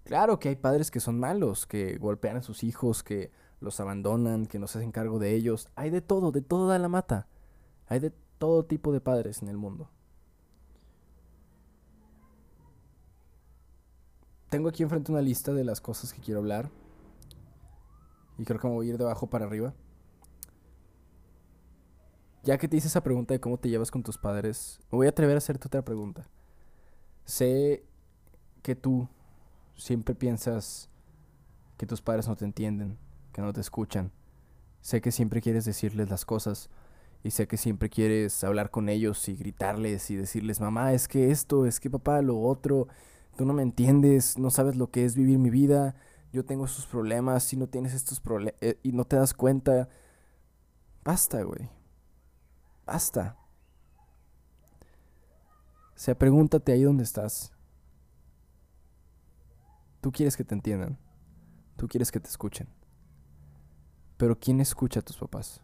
Claro 0.05 0.39
que 0.39 0.49
hay 0.49 0.57
padres 0.57 0.91
que 0.91 1.01
son 1.01 1.19
malos, 1.21 1.67
que 1.67 1.99
golpean 1.99 2.39
a 2.39 2.43
sus 2.43 2.65
hijos, 2.65 3.03
que 3.03 3.31
los 3.61 3.79
abandonan, 3.81 4.47
que 4.47 4.59
no 4.59 4.67
se 4.67 4.79
hacen 4.79 4.93
cargo 4.93 5.19
de 5.19 5.35
ellos. 5.35 5.69
Hay 5.75 5.91
de 5.91 6.01
todo, 6.01 6.33
de 6.33 6.41
todo 6.41 6.69
da 6.69 6.79
la 6.79 6.89
mata. 6.89 7.29
Hay 7.87 8.01
de 8.01 8.13
todo 8.39 8.65
tipo 8.65 8.93
de 8.93 9.01
padres 9.01 9.43
en 9.43 9.49
el 9.49 9.57
mundo. 9.57 9.91
Tengo 14.49 14.69
aquí 14.69 14.83
enfrente 14.83 15.13
una 15.13 15.21
lista 15.21 15.53
de 15.53 15.65
las 15.65 15.81
cosas 15.81 16.13
que 16.13 16.23
quiero 16.23 16.41
hablar. 16.41 16.71
Y 18.39 18.45
creo 18.45 18.59
que 18.59 18.69
me 18.69 18.75
voy 18.75 18.87
a 18.87 18.91
ir 18.91 18.99
de 18.99 19.05
abajo 19.05 19.27
para 19.27 19.45
arriba. 19.45 19.75
Ya 22.45 22.57
que 22.57 22.69
te 22.69 22.77
hice 22.77 22.89
esa 22.89 23.03
pregunta 23.03 23.35
de 23.35 23.41
cómo 23.41 23.59
te 23.59 23.69
llevas 23.69 23.91
con 23.91 24.03
tus 24.03 24.17
padres, 24.17 24.79
me 24.91 24.97
voy 24.97 25.07
a 25.07 25.11
atrever 25.11 25.35
a 25.35 25.39
hacerte 25.39 25.67
otra 25.67 25.85
pregunta. 25.85 26.27
Sé 27.25 27.85
que 28.63 28.75
tú 28.75 29.09
siempre 29.77 30.15
piensas 30.15 30.91
que 31.77 31.87
tus 31.87 32.03
padres 32.03 32.29
no 32.29 32.37
te 32.37 32.45
entienden, 32.45 32.99
que 33.33 33.41
no 33.41 33.53
te 33.53 33.61
escuchan. 33.61 34.11
Sé 34.81 35.01
que 35.01 35.13
siempre 35.13 35.41
quieres 35.41 35.65
decirles 35.65 36.11
las 36.11 36.25
cosas 36.25 36.71
y 37.23 37.31
sé 37.31 37.47
que 37.47 37.57
siempre 37.57 37.89
quieres 37.89 38.43
hablar 38.45 38.71
con 38.71 38.89
ellos 38.89 39.29
y 39.29 39.37
gritarles 39.37 40.11
y 40.11 40.17
decirles, 40.17 40.61
mamá, 40.61 40.93
es 40.93 41.09
que 41.09 41.31
esto, 41.31 41.67
es 41.67 41.81
que 41.81 41.91
papá, 41.91 42.23
lo 42.23 42.41
otro, 42.41 42.89
tú 43.37 43.45
no 43.45 43.53
me 43.53 43.63
entiendes, 43.63 44.39
no 44.39 44.51
sabes 44.51 44.77
lo 44.77 44.91
que 44.91 45.05
es 45.05 45.15
vivir 45.15 45.39
mi 45.39 45.51
vida, 45.51 45.97
yo 46.33 46.45
tengo 46.45 46.65
estos 46.65 46.87
problemas 46.87 47.53
y 47.53 47.57
no 47.57 47.69
tienes 47.69 47.95
estos 47.95 48.21
problemas 48.21 48.55
eh, 48.61 48.79
y 48.83 48.93
no 48.93 49.05
te 49.05 49.17
das 49.17 49.35
cuenta. 49.35 49.89
Basta, 51.05 51.43
güey. 51.43 51.69
Basta. 52.87 53.37
O 54.81 56.01
sea, 56.01 56.17
pregúntate 56.17 56.73
ahí 56.73 56.83
donde 56.83 57.03
estás. 57.03 57.53
Tú 60.01 60.13
quieres 60.13 60.37
que 60.37 60.45
te 60.45 60.55
entiendan. 60.55 60.99
Tú 61.77 61.89
quieres 61.89 62.11
que 62.11 62.21
te 62.21 62.29
escuchen. 62.29 62.69
Pero 64.17 64.39
¿quién 64.39 64.61
escucha 64.61 65.01
a 65.01 65.03
tus 65.03 65.17
papás? 65.17 65.61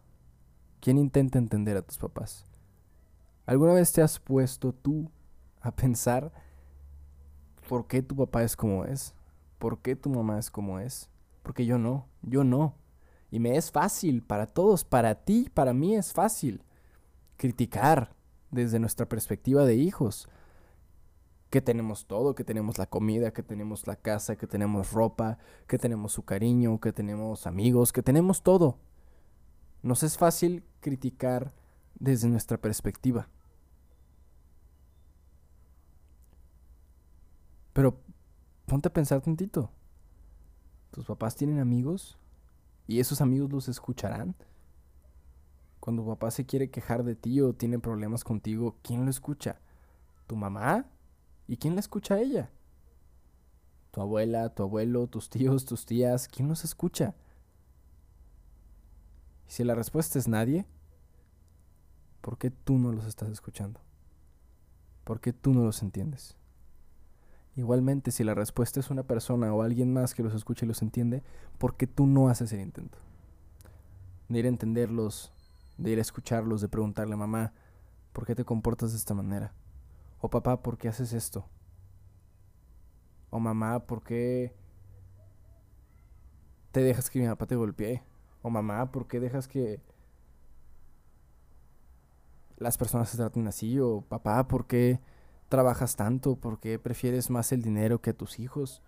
¿Quién 0.81 0.99
intenta 0.99 1.39
entender 1.39 1.77
a 1.77 1.83
tus 1.83 1.99
papás? 1.99 2.45
¿Alguna 3.47 3.75
vez 3.75 3.93
te 3.93 4.03
has 4.03 4.19
puesto 4.19 4.73
tú 4.73 5.11
a 5.61 5.75
pensar 5.75 6.33
por 7.69 7.87
qué 7.87 8.03
tu 8.03 8.17
papá 8.17 8.43
es 8.43 8.57
como 8.57 8.85
es? 8.85 9.15
¿Por 9.59 9.81
qué 9.81 9.97
tu 9.97 10.11
mamá 10.11 10.39
es 10.39 10.51
como 10.51 10.79
es? 10.79 11.11
Porque 11.43 11.67
yo 11.67 11.79
no, 11.79 12.07
yo 12.23 12.45
no. 12.45 12.77
Y 13.31 13.41
me 13.41 13.57
es 13.57 13.71
fácil 13.71 14.23
para 14.23 14.47
todos, 14.47 14.85
para 14.85 15.25
ti, 15.25 15.51
para 15.53 15.73
mí 15.73 15.95
es 15.97 16.13
fácil 16.13 16.63
criticar 17.37 18.15
desde 18.51 18.79
nuestra 18.79 19.09
perspectiva 19.09 19.65
de 19.65 19.75
hijos. 19.75 20.29
Que 21.55 21.61
tenemos 21.61 22.07
todo, 22.07 22.35
que 22.35 22.43
tenemos 22.43 22.79
la 22.79 22.87
comida, 22.87 23.33
que 23.33 23.45
tenemos 23.45 23.87
la 23.87 23.95
casa, 23.95 24.35
que 24.35 24.49
tenemos 24.49 24.91
ropa, 24.91 25.39
que 25.69 25.79
tenemos 25.79 26.11
su 26.11 26.25
cariño, 26.25 26.81
que 26.81 26.93
tenemos 26.93 27.47
amigos, 27.47 27.93
que 27.93 28.03
tenemos 28.03 28.43
todo. 28.43 28.77
Nos 29.81 30.03
es 30.03 30.19
fácil 30.19 30.65
criticar 30.81 31.53
desde 31.95 32.27
nuestra 32.27 32.59
perspectiva. 32.59 33.29
Pero 37.73 38.01
ponte 38.67 38.89
a 38.89 38.93
pensar 38.93 39.21
tantito. 39.21 39.71
¿Tus 40.91 41.07
papás 41.07 41.37
tienen 41.37 41.61
amigos? 41.61 42.19
¿Y 42.89 42.99
esos 42.99 43.21
amigos 43.21 43.53
los 43.53 43.69
escucharán? 43.69 44.35
Cuando 45.79 46.05
papá 46.05 46.33
se 46.33 46.47
quiere 46.47 46.73
quejar 46.73 47.05
de 47.05 47.15
ti 47.15 47.41
o 47.41 47.53
tiene 47.53 47.79
problemas 47.79 48.25
contigo, 48.25 48.75
¿quién 48.83 49.05
lo 49.05 49.11
escucha? 49.13 49.61
¿Tu 50.27 50.35
mamá? 50.35 50.89
¿Y 51.47 51.57
quién 51.57 51.75
la 51.75 51.81
escucha 51.81 52.15
a 52.15 52.21
ella? 52.21 52.51
¿Tu 53.91 54.01
abuela, 54.01 54.49
tu 54.55 54.63
abuelo, 54.63 55.07
tus 55.07 55.29
tíos, 55.29 55.65
tus 55.65 55.87
tías? 55.87 56.27
¿Quién 56.29 56.49
los 56.49 56.65
escucha? 56.65 57.15
Y 59.49 59.53
si 59.53 59.65
la 59.65 59.75
respuesta 59.75 60.19
es 60.19 60.27
nadie, 60.27 60.67
¿por 62.21 62.39
qué 62.39 62.51
tú 62.51 62.79
no 62.79 62.93
los 62.93 63.05
estás 63.07 63.29
escuchando? 63.29 63.81
¿Por 65.05 65.21
qué 65.21 65.33
tú 65.33 65.53
no 65.53 65.65
los 65.65 65.83
entiendes? 65.83 66.37
Igualmente, 67.57 68.11
si 68.11 68.25
la 68.25 68.35
respuesta 68.35 68.81
es 68.81 68.91
una 68.91 69.05
persona 69.05 69.53
o 69.55 69.63
alguien 69.63 69.93
más 69.93 70.15
que 70.15 70.23
los 70.23 70.35
escucha 70.35 70.65
y 70.65 70.69
los 70.69 70.83
entiende, 70.83 71.23
¿por 71.59 71.77
qué 71.77 71.87
tú 71.87 72.07
no 72.07 72.29
haces 72.29 72.53
el 72.53 72.61
intento? 72.61 72.99
De 74.29 74.39
ir 74.41 74.47
a 74.47 74.49
entenderlos, 74.49 75.33
de 75.77 75.91
ir 75.91 75.99
a 75.99 76.03
escucharlos, 76.03 76.61
de 76.61 76.69
preguntarle 76.69 77.15
a 77.15 77.19
mamá, 77.19 77.53
¿por 78.13 78.27
qué 78.27 78.35
te 78.35 78.45
comportas 78.45 78.91
de 78.91 78.99
esta 78.99 79.15
manera? 79.15 79.53
O 80.25 80.31
papá, 80.31 80.63
¿por 80.63 80.79
qué 80.79 80.89
haces 80.89 81.13
esto? 81.13 81.45
O 83.29 83.39
mamá, 83.39 83.81
¿por 83.87 84.03
qué 84.03 84.55
te 86.73 86.81
dejas 86.81 87.11
que 87.11 87.19
mi 87.19 87.27
papá 87.27 87.45
te 87.45 87.57
golpee? 87.57 88.03
O 88.41 88.49
mamá, 88.49 88.91
¿por 88.91 89.07
qué 89.07 89.21
dejas 89.21 89.47
que 89.47 89.83
las 92.57 92.79
personas 92.79 93.11
se 93.11 93.19
traten 93.19 93.47
así? 93.49 93.79
O 93.79 94.01
papá, 94.01 94.49
¿por 94.49 94.67
qué 94.67 94.99
trabajas 95.51 95.95
tanto? 95.95 96.37
¿Por 96.37 96.59
qué 96.59 96.79
prefieres 96.79 97.29
más 97.29 97.53
el 97.53 97.61
dinero 97.61 98.01
que 98.01 98.09
a 98.09 98.17
tus 98.17 98.39
hijos? 98.39 98.81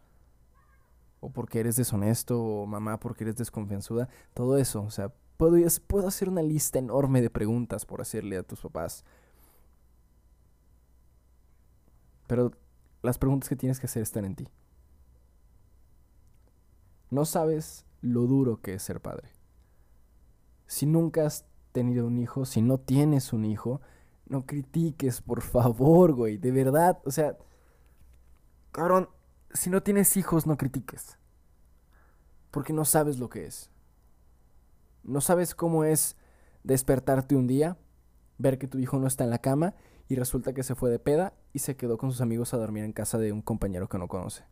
¿O 1.20 1.28
porque 1.28 1.60
eres 1.60 1.76
deshonesto? 1.76 2.42
¿O 2.42 2.64
mamá, 2.64 2.98
porque 2.98 3.24
eres 3.24 3.36
desconfianzuda? 3.36 4.08
Todo 4.32 4.56
eso, 4.56 4.82
o 4.82 4.90
sea, 4.90 5.12
puedo 5.36 6.08
hacer 6.08 6.30
una 6.30 6.40
lista 6.40 6.78
enorme 6.78 7.20
de 7.20 7.28
preguntas 7.28 7.84
por 7.84 8.00
hacerle 8.00 8.38
a 8.38 8.42
tus 8.42 8.62
papás. 8.62 9.04
Pero 12.26 12.52
las 13.02 13.18
preguntas 13.18 13.48
que 13.48 13.56
tienes 13.56 13.80
que 13.80 13.86
hacer 13.86 14.02
están 14.02 14.24
en 14.24 14.34
ti. 14.34 14.48
No 17.10 17.24
sabes 17.24 17.86
lo 18.00 18.22
duro 18.22 18.60
que 18.60 18.74
es 18.74 18.82
ser 18.82 19.00
padre. 19.00 19.30
Si 20.66 20.86
nunca 20.86 21.26
has 21.26 21.46
tenido 21.72 22.06
un 22.06 22.18
hijo, 22.18 22.44
si 22.44 22.62
no 22.62 22.78
tienes 22.78 23.32
un 23.32 23.44
hijo, 23.44 23.80
no 24.26 24.44
critiques, 24.44 25.22
por 25.22 25.42
favor, 25.42 26.14
güey. 26.14 26.36
De 26.36 26.50
verdad. 26.50 27.00
O 27.04 27.10
sea, 27.10 27.36
cabrón, 28.72 29.08
si 29.52 29.70
no 29.70 29.82
tienes 29.82 30.16
hijos, 30.16 30.46
no 30.46 30.56
critiques. 30.56 31.18
Porque 32.50 32.72
no 32.72 32.84
sabes 32.84 33.18
lo 33.18 33.28
que 33.28 33.46
es. 33.46 33.70
No 35.04 35.20
sabes 35.20 35.54
cómo 35.54 35.84
es 35.84 36.16
despertarte 36.64 37.36
un 37.36 37.46
día, 37.46 37.78
ver 38.38 38.58
que 38.58 38.66
tu 38.66 38.78
hijo 38.78 38.98
no 38.98 39.06
está 39.06 39.22
en 39.22 39.30
la 39.30 39.38
cama 39.38 39.74
y 40.08 40.14
resulta 40.14 40.52
que 40.52 40.62
se 40.62 40.74
fue 40.74 40.90
de 40.90 40.98
peda 40.98 41.34
y 41.52 41.58
se 41.58 41.76
quedó 41.76 41.98
con 41.98 42.10
sus 42.10 42.20
amigos 42.20 42.54
a 42.54 42.58
dormir 42.58 42.84
en 42.84 42.92
casa 42.92 43.18
de 43.18 43.32
un 43.32 43.42
compañero 43.42 43.88
que 43.88 43.98
no 43.98 44.08
conoce. 44.08 44.44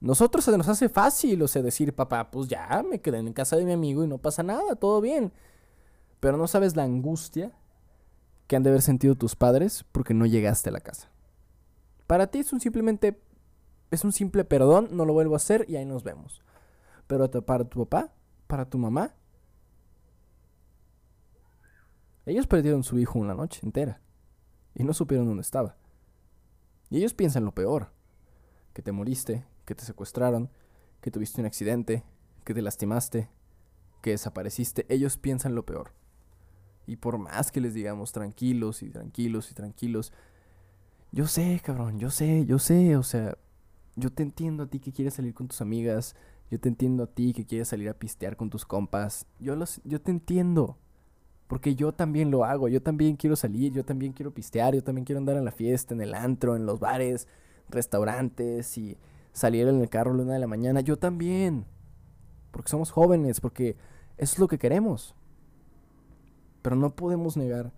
Nosotros 0.00 0.44
se 0.44 0.56
nos 0.56 0.68
hace 0.68 0.88
fácil, 0.88 1.42
o 1.42 1.48
sea, 1.48 1.62
decir, 1.62 1.94
papá, 1.94 2.30
pues 2.30 2.48
ya, 2.48 2.82
me 2.88 3.00
quedé 3.00 3.18
en 3.18 3.32
casa 3.32 3.56
de 3.56 3.64
mi 3.64 3.72
amigo 3.72 4.02
y 4.02 4.08
no 4.08 4.18
pasa 4.18 4.42
nada, 4.42 4.74
todo 4.76 5.00
bien. 5.00 5.32
Pero 6.20 6.36
no 6.36 6.46
sabes 6.46 6.76
la 6.76 6.84
angustia 6.84 7.52
que 8.46 8.56
han 8.56 8.62
de 8.62 8.70
haber 8.70 8.82
sentido 8.82 9.14
tus 9.14 9.36
padres 9.36 9.84
porque 9.92 10.14
no 10.14 10.26
llegaste 10.26 10.70
a 10.70 10.72
la 10.72 10.80
casa. 10.80 11.10
Para 12.06 12.28
ti 12.28 12.40
es 12.40 12.52
un 12.52 12.60
simplemente 12.60 13.20
es 13.90 14.04
un 14.04 14.12
simple 14.12 14.44
perdón, 14.44 14.88
no 14.92 15.04
lo 15.04 15.12
vuelvo 15.12 15.34
a 15.34 15.36
hacer 15.36 15.66
y 15.68 15.76
ahí 15.76 15.84
nos 15.84 16.02
vemos. 16.02 16.42
Pero 17.06 17.30
para 17.30 17.64
tu 17.64 17.86
papá, 17.86 18.12
para 18.46 18.68
tu 18.68 18.78
mamá, 18.78 19.14
ellos 22.30 22.46
perdieron 22.46 22.82
su 22.84 22.98
hijo 22.98 23.18
una 23.18 23.34
noche 23.34 23.60
entera 23.62 24.00
y 24.74 24.84
no 24.84 24.92
supieron 24.92 25.26
dónde 25.26 25.42
estaba. 25.42 25.76
Y 26.90 26.98
ellos 26.98 27.14
piensan 27.14 27.44
lo 27.44 27.52
peor, 27.52 27.92
que 28.72 28.82
te 28.82 28.92
moriste, 28.92 29.44
que 29.64 29.74
te 29.74 29.84
secuestraron, 29.84 30.50
que 31.00 31.10
tuviste 31.10 31.40
un 31.40 31.46
accidente, 31.46 32.04
que 32.44 32.54
te 32.54 32.62
lastimaste, 32.62 33.28
que 34.02 34.10
desapareciste. 34.10 34.86
Ellos 34.88 35.16
piensan 35.16 35.54
lo 35.54 35.64
peor. 35.64 35.92
Y 36.86 36.96
por 36.96 37.18
más 37.18 37.52
que 37.52 37.60
les 37.60 37.74
digamos 37.74 38.12
tranquilos 38.12 38.82
y 38.82 38.90
tranquilos 38.90 39.50
y 39.50 39.54
tranquilos, 39.54 40.12
yo 41.12 41.26
sé, 41.26 41.60
cabrón, 41.64 41.98
yo 41.98 42.10
sé, 42.10 42.44
yo 42.46 42.58
sé, 42.58 42.96
o 42.96 43.02
sea, 43.02 43.36
yo 43.96 44.10
te 44.12 44.22
entiendo 44.22 44.64
a 44.64 44.66
ti 44.66 44.80
que 44.80 44.92
quieres 44.92 45.14
salir 45.14 45.34
con 45.34 45.48
tus 45.48 45.60
amigas, 45.60 46.14
yo 46.50 46.58
te 46.58 46.68
entiendo 46.68 47.04
a 47.04 47.06
ti 47.06 47.32
que 47.32 47.46
quieres 47.46 47.68
salir 47.68 47.88
a 47.88 47.94
pistear 47.94 48.36
con 48.36 48.50
tus 48.50 48.64
compas, 48.64 49.26
yo, 49.38 49.54
los, 49.56 49.80
yo 49.84 50.00
te 50.00 50.10
entiendo, 50.10 50.78
porque 51.50 51.74
yo 51.74 51.90
también 51.90 52.30
lo 52.30 52.44
hago, 52.44 52.68
yo 52.68 52.80
también 52.80 53.16
quiero 53.16 53.34
salir, 53.34 53.72
yo 53.72 53.84
también 53.84 54.12
quiero 54.12 54.32
pistear, 54.32 54.72
yo 54.72 54.84
también 54.84 55.04
quiero 55.04 55.18
andar 55.18 55.36
en 55.36 55.44
la 55.44 55.50
fiesta, 55.50 55.92
en 55.92 56.00
el 56.00 56.14
antro, 56.14 56.54
en 56.54 56.64
los 56.64 56.78
bares, 56.78 57.26
restaurantes 57.68 58.78
y 58.78 58.96
salir 59.32 59.66
en 59.66 59.80
el 59.80 59.88
carro 59.88 60.12
a 60.12 60.14
la 60.14 60.22
una 60.22 60.34
de 60.34 60.38
la 60.38 60.46
mañana, 60.46 60.80
yo 60.80 60.96
también, 60.96 61.66
porque 62.52 62.68
somos 62.68 62.92
jóvenes, 62.92 63.40
porque 63.40 63.76
eso 64.16 64.34
es 64.34 64.38
lo 64.38 64.46
que 64.46 64.60
queremos. 64.60 65.16
Pero 66.62 66.76
no 66.76 66.94
podemos 66.94 67.36
negar 67.36 67.72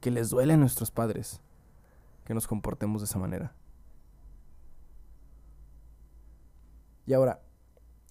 que 0.00 0.10
les 0.10 0.30
duele 0.30 0.54
a 0.54 0.56
nuestros 0.56 0.90
padres 0.90 1.40
que 2.24 2.34
nos 2.34 2.48
comportemos 2.48 3.00
de 3.00 3.06
esa 3.06 3.20
manera. 3.20 3.54
Y 7.06 7.12
ahora, 7.12 7.42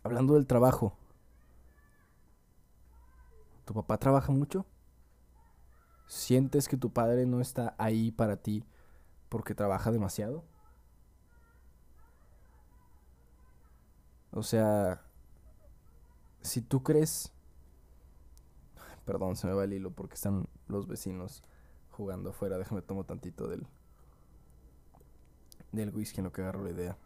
hablando 0.01 0.35
del 0.35 0.47
trabajo, 0.47 0.95
¿Tu 3.71 3.75
papá 3.75 3.97
trabaja 3.97 4.33
mucho? 4.33 4.65
¿Sientes 6.05 6.67
que 6.67 6.75
tu 6.75 6.91
padre 6.91 7.25
no 7.25 7.39
está 7.39 7.73
ahí 7.77 8.11
para 8.11 8.35
ti 8.35 8.65
porque 9.29 9.55
trabaja 9.55 9.93
demasiado? 9.93 10.43
O 14.31 14.43
sea, 14.43 15.05
si 16.41 16.59
tú 16.61 16.83
crees... 16.83 17.31
Perdón, 19.05 19.37
se 19.37 19.47
me 19.47 19.53
va 19.53 19.63
el 19.63 19.71
hilo 19.71 19.91
porque 19.91 20.15
están 20.15 20.49
los 20.67 20.85
vecinos 20.85 21.41
jugando 21.91 22.31
afuera. 22.31 22.57
Déjame 22.57 22.81
tomo 22.81 23.05
tantito 23.05 23.47
del, 23.47 23.65
del 25.71 25.95
whisky 25.95 26.19
en 26.19 26.25
lo 26.25 26.33
que 26.33 26.41
agarro 26.41 26.65
la 26.65 26.71
idea. 26.71 26.97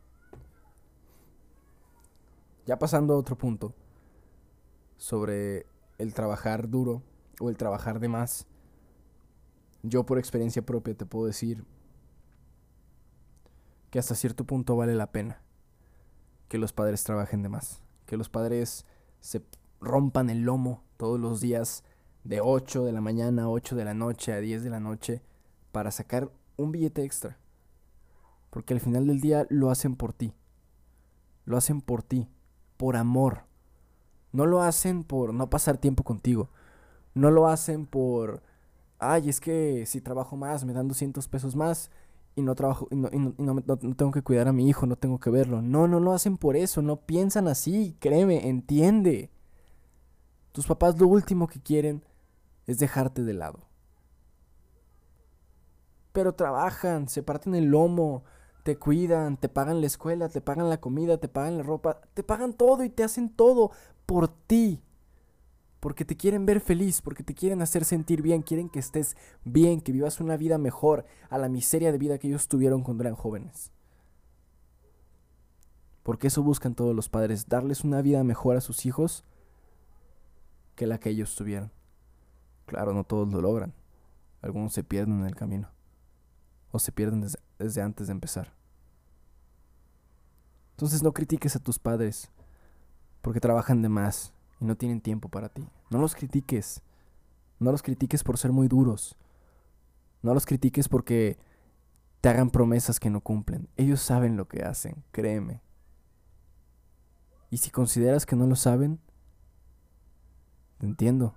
Ya 2.66 2.80
pasando 2.80 3.14
a 3.14 3.18
otro 3.18 3.38
punto 3.38 3.76
sobre 4.98 5.75
el 5.98 6.14
trabajar 6.14 6.70
duro 6.70 7.02
o 7.40 7.50
el 7.50 7.58
trabajar 7.58 8.00
de 8.00 8.10
más. 8.10 8.48
Yo 9.84 10.06
por 10.06 10.18
experiencia 10.18 10.66
propia 10.66 10.96
te 10.96 11.06
puedo 11.06 11.26
decir 11.26 11.64
que 13.90 14.00
hasta 14.00 14.16
cierto 14.16 14.46
punto 14.46 14.76
vale 14.76 14.96
la 14.96 15.12
pena 15.12 15.42
que 16.48 16.58
los 16.58 16.74
padres 16.74 17.04
trabajen 17.04 17.44
de 17.44 17.50
más, 17.50 17.82
que 18.06 18.18
los 18.18 18.30
padres 18.30 18.86
se 19.20 19.44
rompan 19.80 20.30
el 20.30 20.42
lomo 20.42 20.84
todos 20.98 21.20
los 21.20 21.42
días 21.42 21.84
de 22.24 22.42
8 22.42 22.86
de 22.86 22.92
la 22.92 23.02
mañana 23.02 23.44
a 23.44 23.50
8 23.50 23.76
de 23.76 23.86
la 23.86 23.94
noche 23.94 24.34
a 24.34 24.40
10 24.40 24.64
de 24.64 24.70
la 24.70 24.80
noche 24.80 25.22
para 25.72 25.92
sacar 25.92 26.32
un 26.58 26.72
billete 26.72 27.04
extra. 27.04 27.38
Porque 28.50 28.74
al 28.74 28.80
final 28.80 29.08
del 29.08 29.22
día 29.22 29.46
lo 29.50 29.70
hacen 29.70 29.96
por 29.96 30.14
ti. 30.14 30.34
Lo 31.46 31.58
hacen 31.58 31.82
por 31.82 32.02
ti, 32.02 32.30
por 32.78 32.96
amor. 32.96 33.44
No 34.36 34.46
lo 34.46 34.62
hacen 34.62 35.06
por 35.06 35.34
no 35.34 35.50
pasar 35.50 35.78
tiempo 35.78 36.04
contigo. 36.04 36.50
No 37.14 37.32
lo 37.32 37.48
hacen 37.48 37.86
por, 37.86 38.44
ay, 39.00 39.30
es 39.30 39.40
que 39.40 39.86
si 39.86 40.02
trabajo 40.02 40.36
más, 40.36 40.66
me 40.66 40.74
dan 40.74 40.90
200 40.90 41.26
pesos 41.30 41.56
más 41.56 41.90
y 42.36 42.42
no 42.42 42.54
trabajo 42.54 42.90
y 42.92 42.98
no, 42.98 43.10
no, 43.38 43.78
tengo 43.96 44.12
que 44.12 44.24
cuidar 44.24 44.50
a 44.50 44.52
mi 44.52 44.68
hijo, 44.68 44.88
no 44.88 44.98
tengo 44.98 45.22
que 45.22 45.30
verlo. 45.30 45.62
No, 45.62 45.88
no 45.88 46.02
lo 46.02 46.12
hacen 46.12 46.36
por 46.36 46.58
eso, 46.58 46.82
no 46.82 46.98
piensan 46.98 47.48
así, 47.48 47.96
créeme, 48.02 48.50
entiende. 48.50 49.32
Tus 50.52 50.68
papás 50.68 51.00
lo 51.00 51.08
último 51.08 51.48
que 51.48 51.62
quieren 51.62 52.04
es 52.68 52.78
dejarte 52.78 53.24
de 53.24 53.36
lado. 53.36 53.60
Pero 56.12 56.36
trabajan, 56.36 57.08
se 57.08 57.24
parten 57.24 57.56
el 57.56 57.68
lomo, 57.68 58.26
te 58.64 58.78
cuidan, 58.78 59.38
te 59.38 59.48
pagan 59.48 59.80
la 59.80 59.88
escuela, 59.88 60.28
te 60.28 60.42
pagan 60.42 60.70
la 60.70 60.82
comida, 60.82 61.20
te 61.20 61.30
pagan 61.30 61.56
la 61.56 61.64
ropa, 61.64 62.02
te 62.14 62.24
pagan 62.24 62.52
todo 62.52 62.84
y 62.84 62.90
te 62.90 63.06
hacen 63.06 63.30
todo 63.30 63.72
por 64.06 64.28
ti. 64.28 64.82
Porque 65.80 66.04
te 66.04 66.18
quieren 66.18 66.46
ver 66.46 66.62
feliz, 66.62 67.02
porque 67.02 67.24
te 67.24 67.36
quieren 67.36 67.62
hacer 67.62 67.86
sentir 67.86 68.22
bien, 68.22 68.42
quieren 68.42 68.70
que 68.70 68.80
estés 68.80 69.16
bien, 69.44 69.82
que 69.82 69.92
vivas 69.92 70.20
una 70.20 70.36
vida 70.36 70.58
mejor 70.58 71.06
a 71.30 71.38
la 71.38 71.48
miseria 71.48 71.92
de 71.92 72.00
vida 72.00 72.18
que 72.18 72.28
ellos 72.28 72.48
tuvieron 72.48 72.82
cuando 72.82 73.04
eran 73.04 73.16
jóvenes. 73.16 73.72
Porque 76.02 76.28
eso 76.28 76.42
buscan 76.42 76.74
todos 76.74 76.96
los 76.96 77.10
padres, 77.10 77.48
darles 77.48 77.84
una 77.84 78.02
vida 78.02 78.24
mejor 78.24 78.58
a 78.58 78.62
sus 78.62 78.86
hijos 78.86 79.24
que 80.76 80.88
la 80.88 81.00
que 81.00 81.10
ellos 81.10 81.36
tuvieron. 81.36 81.72
Claro, 82.66 82.94
no 82.94 83.04
todos 83.04 83.32
lo 83.32 83.42
logran. 83.42 83.74
Algunos 84.42 84.74
se 84.74 84.84
pierden 84.84 85.20
en 85.20 85.26
el 85.26 85.36
camino. 85.36 85.70
O 86.72 86.80
se 86.80 86.92
pierden 86.92 87.22
desde, 87.22 87.40
desde 87.60 87.82
antes 87.82 88.08
de 88.08 88.14
empezar. 88.14 88.54
Entonces 90.72 91.04
no 91.04 91.14
critiques 91.14 91.56
a 91.56 91.60
tus 91.60 91.80
padres 91.80 92.30
porque 93.26 93.40
trabajan 93.40 93.82
de 93.82 93.90
más 93.90 94.34
y 94.62 94.66
no 94.66 94.76
tienen 94.78 95.02
tiempo 95.02 95.30
para 95.30 95.50
ti. 95.50 95.68
No 95.90 95.98
los 95.98 96.14
critiques. 96.14 96.84
No 97.58 97.72
los 97.72 97.82
critiques 97.82 98.24
por 98.24 98.38
ser 98.38 98.52
muy 98.52 98.68
duros. 98.68 99.18
No 100.22 100.36
los 100.36 100.46
critiques 100.46 100.88
porque 100.88 101.40
te 102.22 102.30
hagan 102.30 102.52
promesas 102.52 103.00
que 103.00 103.10
no 103.10 103.22
cumplen. 103.22 103.68
Ellos 103.78 104.00
saben 104.00 104.38
lo 104.38 104.48
que 104.48 104.62
hacen, 104.62 105.04
créeme. 105.12 105.64
Y 107.50 107.58
si 107.58 107.72
consideras 107.72 108.28
que 108.28 108.36
no 108.36 108.46
lo 108.46 108.56
saben, 108.56 109.00
te 110.78 110.86
entiendo. 110.86 111.34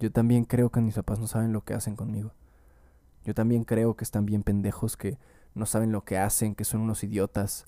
Yo 0.00 0.12
también 0.12 0.44
creo 0.44 0.68
que 0.68 0.82
mis 0.82 0.96
papás 0.96 1.18
no 1.18 1.26
saben 1.26 1.54
lo 1.54 1.64
que 1.64 1.72
hacen 1.72 1.96
conmigo. 1.96 2.34
Yo 3.24 3.32
también 3.32 3.64
creo 3.64 3.96
que 3.96 4.04
están 4.04 4.26
bien 4.26 4.42
pendejos, 4.42 4.98
que 4.98 5.16
no 5.54 5.64
saben 5.64 5.92
lo 5.92 6.04
que 6.04 6.18
hacen, 6.18 6.54
que 6.54 6.66
son 6.66 6.82
unos 6.82 7.02
idiotas. 7.04 7.64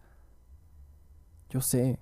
Yo 1.48 1.62
sé. 1.62 1.98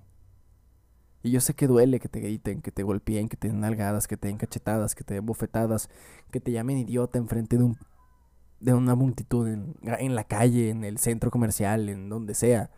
Y 1.23 1.31
yo 1.31 1.39
sé 1.39 1.53
que 1.53 1.67
duele 1.67 1.99
que 1.99 2.09
te 2.09 2.19
griten, 2.19 2.61
que 2.61 2.71
te 2.71 2.83
golpeen, 2.83 3.29
que 3.29 3.37
te 3.37 3.47
den 3.47 3.59
nalgadas, 3.59 4.07
que 4.07 4.17
te 4.17 4.27
den 4.27 4.37
cachetadas, 4.37 4.95
que 4.95 5.03
te 5.03 5.13
den 5.13 5.25
bofetadas, 5.25 5.89
que 6.31 6.39
te 6.39 6.51
llamen 6.51 6.77
idiota 6.77 7.17
enfrente 7.17 7.57
de 7.57 7.63
un 7.63 7.77
de 8.59 8.75
una 8.75 8.93
multitud 8.93 9.47
en, 9.47 9.75
en 9.81 10.13
la 10.13 10.23
calle, 10.23 10.69
en 10.69 10.83
el 10.83 10.99
centro 10.99 11.31
comercial, 11.31 11.89
en 11.89 12.09
donde 12.09 12.35
sea. 12.35 12.69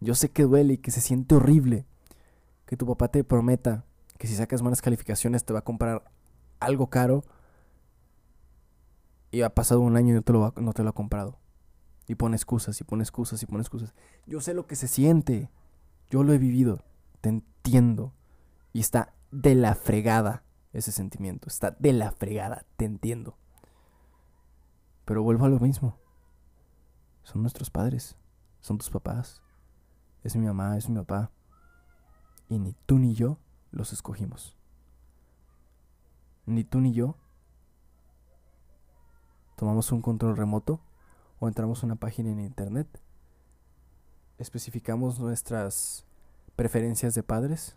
Yo 0.00 0.16
sé 0.16 0.30
que 0.30 0.42
duele 0.42 0.74
y 0.74 0.78
que 0.78 0.90
se 0.90 1.00
siente 1.00 1.36
horrible 1.36 1.86
que 2.66 2.76
tu 2.76 2.84
papá 2.86 3.08
te 3.08 3.22
prometa 3.22 3.84
que 4.18 4.26
si 4.26 4.34
sacas 4.34 4.62
buenas 4.62 4.82
calificaciones 4.82 5.44
te 5.44 5.52
va 5.52 5.60
a 5.60 5.64
comprar 5.64 6.10
algo 6.60 6.88
caro 6.88 7.24
y 9.30 9.42
ha 9.42 9.50
pasado 9.50 9.80
un 9.80 9.96
año 9.96 10.10
y 10.10 10.14
no 10.14 10.22
te 10.22 10.32
lo, 10.32 10.52
no 10.56 10.72
te 10.72 10.82
lo 10.82 10.90
ha 10.90 10.94
comprado. 10.94 11.38
Y 12.06 12.14
pone 12.16 12.36
excusas 12.36 12.80
y 12.80 12.84
pone 12.84 13.02
excusas 13.02 13.42
y 13.42 13.46
pone 13.46 13.60
excusas. 13.60 13.94
Yo 14.26 14.40
sé 14.40 14.54
lo 14.54 14.66
que 14.66 14.76
se 14.76 14.88
siente. 14.88 15.50
Yo 16.10 16.22
lo 16.22 16.32
he 16.32 16.38
vivido. 16.38 16.84
Te 17.24 17.30
entiendo. 17.30 18.12
Y 18.74 18.80
está 18.80 19.14
de 19.30 19.54
la 19.54 19.74
fregada 19.74 20.44
ese 20.74 20.92
sentimiento. 20.92 21.48
Está 21.48 21.70
de 21.70 21.94
la 21.94 22.10
fregada. 22.12 22.66
Te 22.76 22.84
entiendo. 22.84 23.38
Pero 25.06 25.22
vuelvo 25.22 25.46
a 25.46 25.48
lo 25.48 25.58
mismo. 25.58 25.98
Son 27.22 27.40
nuestros 27.40 27.70
padres. 27.70 28.18
Son 28.60 28.76
tus 28.76 28.90
papás. 28.90 29.40
Es 30.22 30.36
mi 30.36 30.44
mamá, 30.44 30.76
es 30.76 30.90
mi 30.90 30.96
papá. 30.96 31.30
Y 32.50 32.58
ni 32.58 32.74
tú 32.84 32.98
ni 32.98 33.14
yo 33.14 33.38
los 33.70 33.94
escogimos. 33.94 34.58
Ni 36.44 36.62
tú 36.62 36.82
ni 36.82 36.92
yo 36.92 37.16
tomamos 39.56 39.90
un 39.92 40.02
control 40.02 40.36
remoto 40.36 40.82
o 41.38 41.48
entramos 41.48 41.82
a 41.82 41.86
una 41.86 41.96
página 41.96 42.28
en 42.28 42.40
internet, 42.40 43.00
especificamos 44.36 45.18
nuestras 45.18 46.04
preferencias 46.56 47.14
de 47.14 47.22
padres 47.22 47.76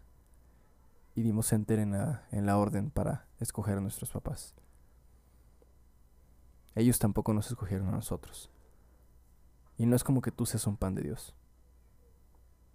y 1.16 1.24
dimos 1.24 1.52
enter 1.52 1.80
en 1.80 1.92
la, 1.92 2.28
en 2.32 2.46
la 2.46 2.58
orden 2.58 2.92
para 2.92 3.28
escoger 3.40 3.78
a 3.78 3.82
nuestros 3.82 4.12
papás. 4.12 4.54
Ellos 6.76 7.00
tampoco 7.00 7.34
nos 7.34 7.48
escogieron 7.48 7.88
a 7.88 7.92
nosotros. 7.92 8.52
Y 9.78 9.86
no 9.88 9.96
es 9.96 10.04
como 10.04 10.22
que 10.22 10.32
tú 10.32 10.46
seas 10.46 10.68
un 10.68 10.78
pan 10.78 10.94
de 10.94 11.02
Dios. 11.02 11.36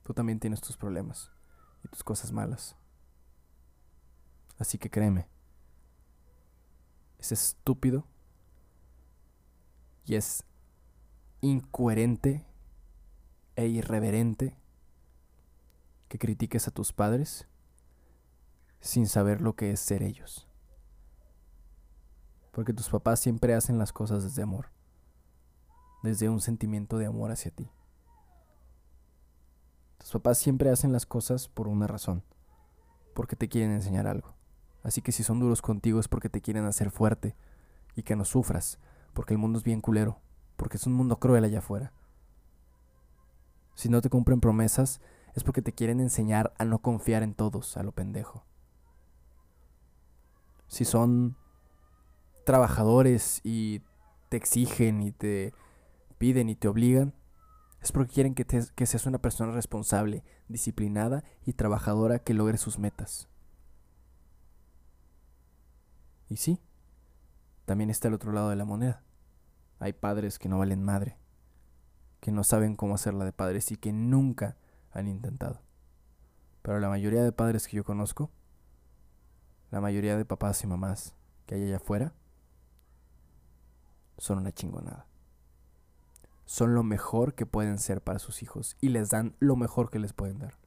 Tú 0.03 0.13
también 0.13 0.41
tienes 0.41 0.61
tus 0.61 0.77
problemas 0.77 1.31
y 1.85 1.89
tus 1.89 2.03
cosas 2.03 2.33
malas. 2.33 2.77
Así 4.59 4.79
que 4.79 4.91
créeme, 4.91 5.29
es 7.19 7.31
estúpido 7.31 8.05
y 10.05 10.17
es 10.17 10.45
incoherente 11.41 12.45
e 13.55 13.67
irreverente 13.67 14.57
que 16.13 16.19
critiques 16.19 16.69
a 16.69 16.71
tus 16.71 16.93
padres 16.93 17.49
sin 18.81 19.07
saber 19.07 19.41
lo 19.41 19.57
que 19.57 19.71
es 19.71 19.81
ser 19.81 20.03
ellos. 20.03 20.47
Porque 22.51 22.75
tus 22.75 22.91
papás 22.91 23.19
siempre 23.19 23.55
hacen 23.55 23.79
las 23.79 23.95
cosas 23.95 24.23
desde 24.23 24.43
amor, 24.43 24.67
desde 26.03 26.29
un 26.29 26.43
sentimiento 26.43 26.99
de 26.99 27.07
amor 27.07 27.31
hacia 27.31 27.51
ti. 27.51 27.71
Tus 29.97 30.11
papás 30.13 30.37
siempre 30.37 30.69
hacen 30.69 30.93
las 30.93 31.07
cosas 31.07 31.49
por 31.49 31.67
una 31.67 31.87
razón, 31.87 32.23
porque 33.15 33.35
te 33.35 33.49
quieren 33.49 33.73
enseñar 33.73 34.07
algo. 34.07 34.35
Así 34.83 35.01
que 35.01 35.13
si 35.13 35.23
son 35.23 35.41
duros 35.41 35.63
contigo 35.63 35.99
es 35.99 36.09
porque 36.09 36.29
te 36.29 36.43
quieren 36.43 36.67
hacer 36.67 36.91
fuerte 36.91 37.35
y 37.97 38.03
que 38.03 38.17
no 38.17 38.27
sufras, 38.27 38.79
porque 39.15 39.33
el 39.33 39.39
mundo 39.39 39.59
es 39.59 39.65
bien 39.65 39.81
culero, 39.81 40.21
porque 40.57 40.77
es 40.77 40.87
un 40.87 40.93
mundo 40.93 41.19
cruel 41.19 41.45
allá 41.45 41.61
afuera. 41.61 41.95
Si 43.75 43.89
no 43.89 44.03
te 44.03 44.11
cumplen 44.11 44.43
promesas, 44.43 45.01
es 45.35 45.45
porque 45.45 45.63
te 45.63 45.73
quieren 45.73 46.01
enseñar 46.01 46.53
a 46.59 46.65
no 46.65 46.81
confiar 46.81 47.23
en 47.23 47.35
todos, 47.35 47.77
a 47.77 47.83
lo 47.83 47.93
pendejo. 47.93 48.45
Si 50.69 50.85
son 50.85 51.37
trabajadores 52.45 53.41
y 53.45 53.83
te 54.29 54.37
exigen 54.37 55.03
y 55.03 55.13
te 55.13 55.55
piden 56.19 56.49
y 56.49 56.55
te 56.55 56.69
obligan, 56.69 57.15
es 57.83 57.93
porque 57.93 58.13
quieren 58.13 58.35
que, 58.35 58.87
seas 58.87 59.07
una 59.07 59.19
persona 59.19 59.53
responsable, 59.53 60.23
disciplinada 60.49 61.25
y 61.45 61.55
trabajadora 61.55 62.21
que 62.21 62.33
logre 62.33 62.57
sus 62.57 62.79
metas. 62.79 63.29
Y 66.29 66.37
sí, 66.37 66.61
también 67.65 67.91
está 67.91 68.09
el 68.09 68.15
otro 68.15 68.33
lado 68.33 68.51
de 68.51 68.57
la 68.57 68.65
moneda. 68.65 69.03
Hay 69.81 69.93
padres 69.93 70.39
que 70.39 70.49
no 70.49 70.59
valen 70.59 70.83
madre, 70.83 71.19
que 72.21 72.31
no 72.31 72.45
saben 72.45 72.77
cómo 72.77 72.95
hacerla 72.95 73.25
de 73.25 73.33
padres 73.33 73.73
y 73.73 73.77
que 73.77 73.93
nunca 73.93 74.57
han 74.93 75.09
intentado. 75.09 75.61
Pero 76.63 76.79
la 76.79 76.89
mayoría 76.89 77.23
de 77.23 77.33
padres 77.33 77.67
que 77.67 77.77
yo 77.77 77.85
conozco, 77.85 78.31
la 79.71 79.81
mayoría 79.81 80.17
de 80.17 80.25
papás 80.25 80.63
y 80.63 80.67
mamás 80.67 81.15
que 81.47 81.57
hay 81.57 81.65
allá 81.65 81.77
afuera 81.77 82.15
son 84.19 84.39
una 84.39 84.53
chingonada. 84.53 85.07
Son 86.45 86.75
lo 86.75 86.83
mejor 86.83 87.35
que 87.35 87.47
pueden 87.47 87.79
ser 87.79 88.03
para 88.03 88.19
sus 88.19 88.43
hijos 88.43 88.77
y 88.81 88.91
les 88.91 89.11
dan 89.11 89.35
lo 89.41 89.57
mejor 89.57 89.91
que 89.91 89.99
les 89.99 90.13
pueden 90.13 90.39
dar. 90.39 90.59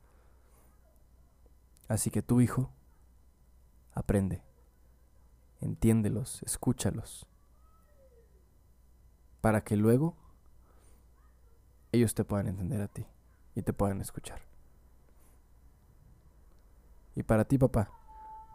Así 1.88 2.10
que 2.10 2.24
tu 2.24 2.42
hijo, 2.42 2.72
aprende, 3.94 4.44
entiéndelos, 5.62 6.42
escúchalos, 6.44 7.28
para 9.40 9.64
que 9.64 9.78
luego 9.78 10.18
ellos 11.92 12.16
te 12.16 12.26
puedan 12.26 12.48
entender 12.48 12.82
a 12.82 12.88
ti 12.88 13.06
y 13.56 13.62
te 13.62 13.74
puedan 13.74 14.02
escuchar. 14.02 14.42
Y 17.16 17.24
para 17.24 17.46
ti, 17.46 17.58
papá, 17.58 17.90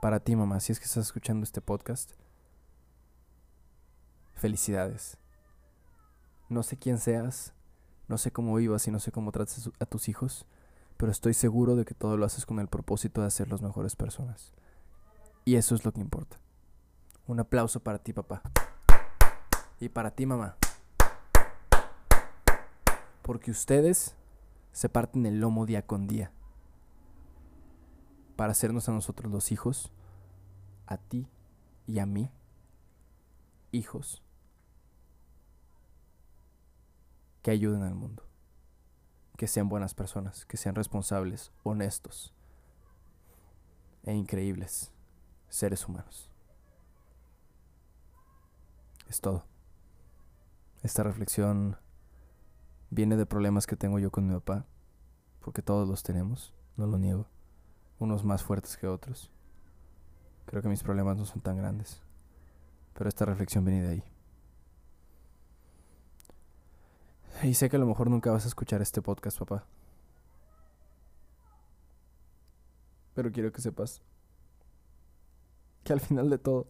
para 0.02 0.20
ti, 0.20 0.36
mamá, 0.36 0.60
si 0.60 0.72
es 0.72 0.78
que 0.78 0.84
estás 0.84 1.06
escuchando 1.06 1.44
este 1.44 1.62
podcast, 1.62 2.12
felicidades. 4.34 5.16
No 6.50 6.62
sé 6.62 6.76
quién 6.76 6.98
seas, 6.98 7.54
no 8.08 8.18
sé 8.18 8.30
cómo 8.32 8.54
vivas 8.56 8.86
y 8.86 8.90
no 8.90 9.00
sé 9.00 9.12
cómo 9.12 9.32
trates 9.32 9.70
a 9.78 9.86
tus 9.86 10.08
hijos, 10.08 10.46
pero 10.98 11.10
estoy 11.10 11.32
seguro 11.32 11.76
de 11.76 11.84
que 11.84 11.94
todo 11.94 12.16
lo 12.16 12.26
haces 12.26 12.44
con 12.44 12.58
el 12.58 12.68
propósito 12.68 13.22
de 13.22 13.30
ser 13.30 13.50
las 13.50 13.62
mejores 13.62 13.96
personas. 13.96 14.52
Y 15.44 15.56
eso 15.56 15.74
es 15.74 15.84
lo 15.84 15.92
que 15.92 16.00
importa. 16.00 16.38
Un 17.26 17.40
aplauso 17.40 17.80
para 17.80 17.98
ti, 17.98 18.12
papá. 18.12 18.42
Y 19.78 19.88
para 19.88 20.10
ti, 20.10 20.26
mamá. 20.26 20.56
Porque 23.22 23.50
ustedes 23.50 24.16
se 24.72 24.88
parten 24.88 25.26
el 25.26 25.40
lomo 25.40 25.66
día 25.66 25.86
con 25.86 26.06
día. 26.06 26.32
Para 28.36 28.52
hacernos 28.52 28.88
a 28.88 28.92
nosotros 28.92 29.30
los 29.30 29.52
hijos, 29.52 29.92
a 30.86 30.96
ti 30.96 31.28
y 31.86 31.98
a 31.98 32.06
mí, 32.06 32.30
hijos 33.72 34.22
que 37.42 37.50
ayuden 37.50 37.82
al 37.82 37.94
mundo. 37.94 38.24
Que 39.36 39.46
sean 39.46 39.68
buenas 39.68 39.94
personas, 39.94 40.44
que 40.46 40.56
sean 40.56 40.74
responsables, 40.74 41.52
honestos 41.62 42.34
e 44.02 44.12
increíbles 44.12 44.92
seres 45.48 45.86
humanos. 45.88 46.30
Es 49.08 49.20
todo. 49.20 49.44
Esta 50.82 51.02
reflexión 51.02 51.78
viene 52.90 53.16
de 53.16 53.26
problemas 53.26 53.66
que 53.66 53.76
tengo 53.76 53.98
yo 53.98 54.10
con 54.10 54.26
mi 54.26 54.34
papá, 54.34 54.66
porque 55.40 55.62
todos 55.62 55.88
los 55.88 56.02
tenemos, 56.02 56.52
no 56.76 56.86
lo 56.86 56.98
niego, 56.98 57.26
unos 57.98 58.24
más 58.24 58.42
fuertes 58.42 58.76
que 58.76 58.86
otros. 58.86 59.30
Creo 60.46 60.62
que 60.62 60.68
mis 60.68 60.82
problemas 60.82 61.16
no 61.16 61.24
son 61.24 61.40
tan 61.40 61.56
grandes, 61.56 62.02
pero 62.94 63.08
esta 63.08 63.24
reflexión 63.24 63.64
viene 63.64 63.82
de 63.82 63.88
ahí. 63.88 64.04
Y 67.42 67.54
sé 67.54 67.70
que 67.70 67.76
a 67.76 67.78
lo 67.78 67.86
mejor 67.86 68.10
nunca 68.10 68.30
vas 68.30 68.44
a 68.44 68.48
escuchar 68.48 68.82
este 68.82 69.00
podcast, 69.00 69.38
papá. 69.38 69.64
Pero 73.14 73.32
quiero 73.32 73.50
que 73.52 73.62
sepas 73.62 74.02
que 75.84 75.92
al 75.92 76.00
final 76.00 76.28
de 76.28 76.38
todo, 76.38 76.66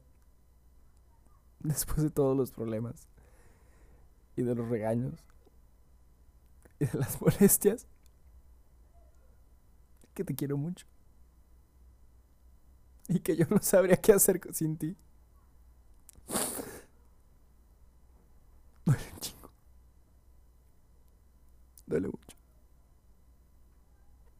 después 1.60 2.02
de 2.02 2.10
todos 2.10 2.36
los 2.36 2.52
problemas 2.52 3.08
y 4.36 4.42
de 4.42 4.54
los 4.54 4.68
regaños 4.68 5.24
y 6.80 6.86
de 6.86 6.98
las 6.98 7.20
molestias, 7.22 7.86
que 10.14 10.24
te 10.24 10.34
quiero 10.34 10.56
mucho. 10.56 10.86
Y 13.08 13.20
que 13.20 13.36
yo 13.36 13.44
no 13.50 13.60
sabría 13.60 13.96
qué 13.96 14.12
hacer 14.12 14.40
sin 14.52 14.76
ti. 14.76 14.96
Duele 18.84 19.02
un 19.12 19.20
chingo. 19.20 19.50
Duele 21.86 22.08
mucho. 22.08 22.36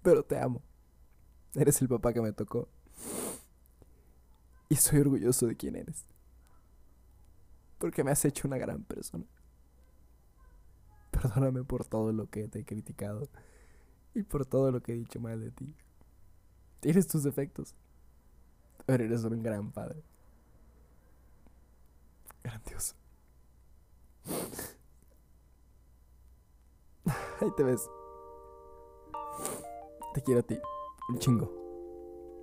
Pero 0.03 0.25
te 0.25 0.39
amo. 0.39 0.63
Eres 1.55 1.81
el 1.83 1.89
papá 1.89 2.13
que 2.13 2.21
me 2.21 2.33
tocó. 2.33 2.69
Y 4.69 4.75
estoy 4.75 5.01
orgulloso 5.01 5.47
de 5.47 5.57
quién 5.57 5.77
eres. 5.77 6.07
Porque 7.79 8.05
me 8.05 8.13
has 8.13 8.25
hecho 8.25 8.47
una 8.47 8.57
gran 8.57 8.85
persona. 8.85 9.25
Perdóname 11.21 11.65
por 11.65 11.85
todo 11.85 12.13
lo 12.13 12.31
que 12.31 12.47
te 12.49 12.61
he 12.61 12.65
criticado. 12.65 13.29
Y 14.15 14.23
por 14.23 14.47
todo 14.47 14.73
lo 14.73 14.81
que 14.81 14.93
he 14.93 14.97
dicho 14.97 15.21
mal 15.21 15.39
de 15.41 15.51
ti. 15.51 15.75
Tienes 16.81 17.07
tus 17.07 17.25
defectos. 17.25 17.75
Pero 18.87 19.05
eres 19.05 19.23
un 19.25 19.43
gran 19.43 19.71
padre. 19.71 20.03
Grandioso. 22.43 22.95
Ahí 27.41 27.51
te 27.57 27.65
ves. 27.65 27.87
Te 30.15 30.23
quiero 30.23 30.41
a 30.41 30.43
ti. 30.43 30.59
Un 31.11 31.19
chingo. 31.19 31.53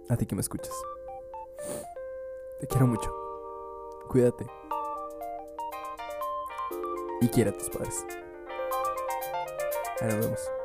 A 0.07 0.17
ti 0.17 0.27
que 0.27 0.35
me 0.35 0.41
escuchas. 0.41 0.75
Te 2.59 2.67
quiero 2.67 2.85
mucho. 2.85 3.11
Cuídate. 4.07 4.45
Y 7.21 7.27
quiera 7.29 7.49
a 7.49 7.57
tus 7.57 7.69
padres. 7.69 8.05
Ahí 9.99 10.09
nos 10.09 10.19
vemos. 10.19 10.56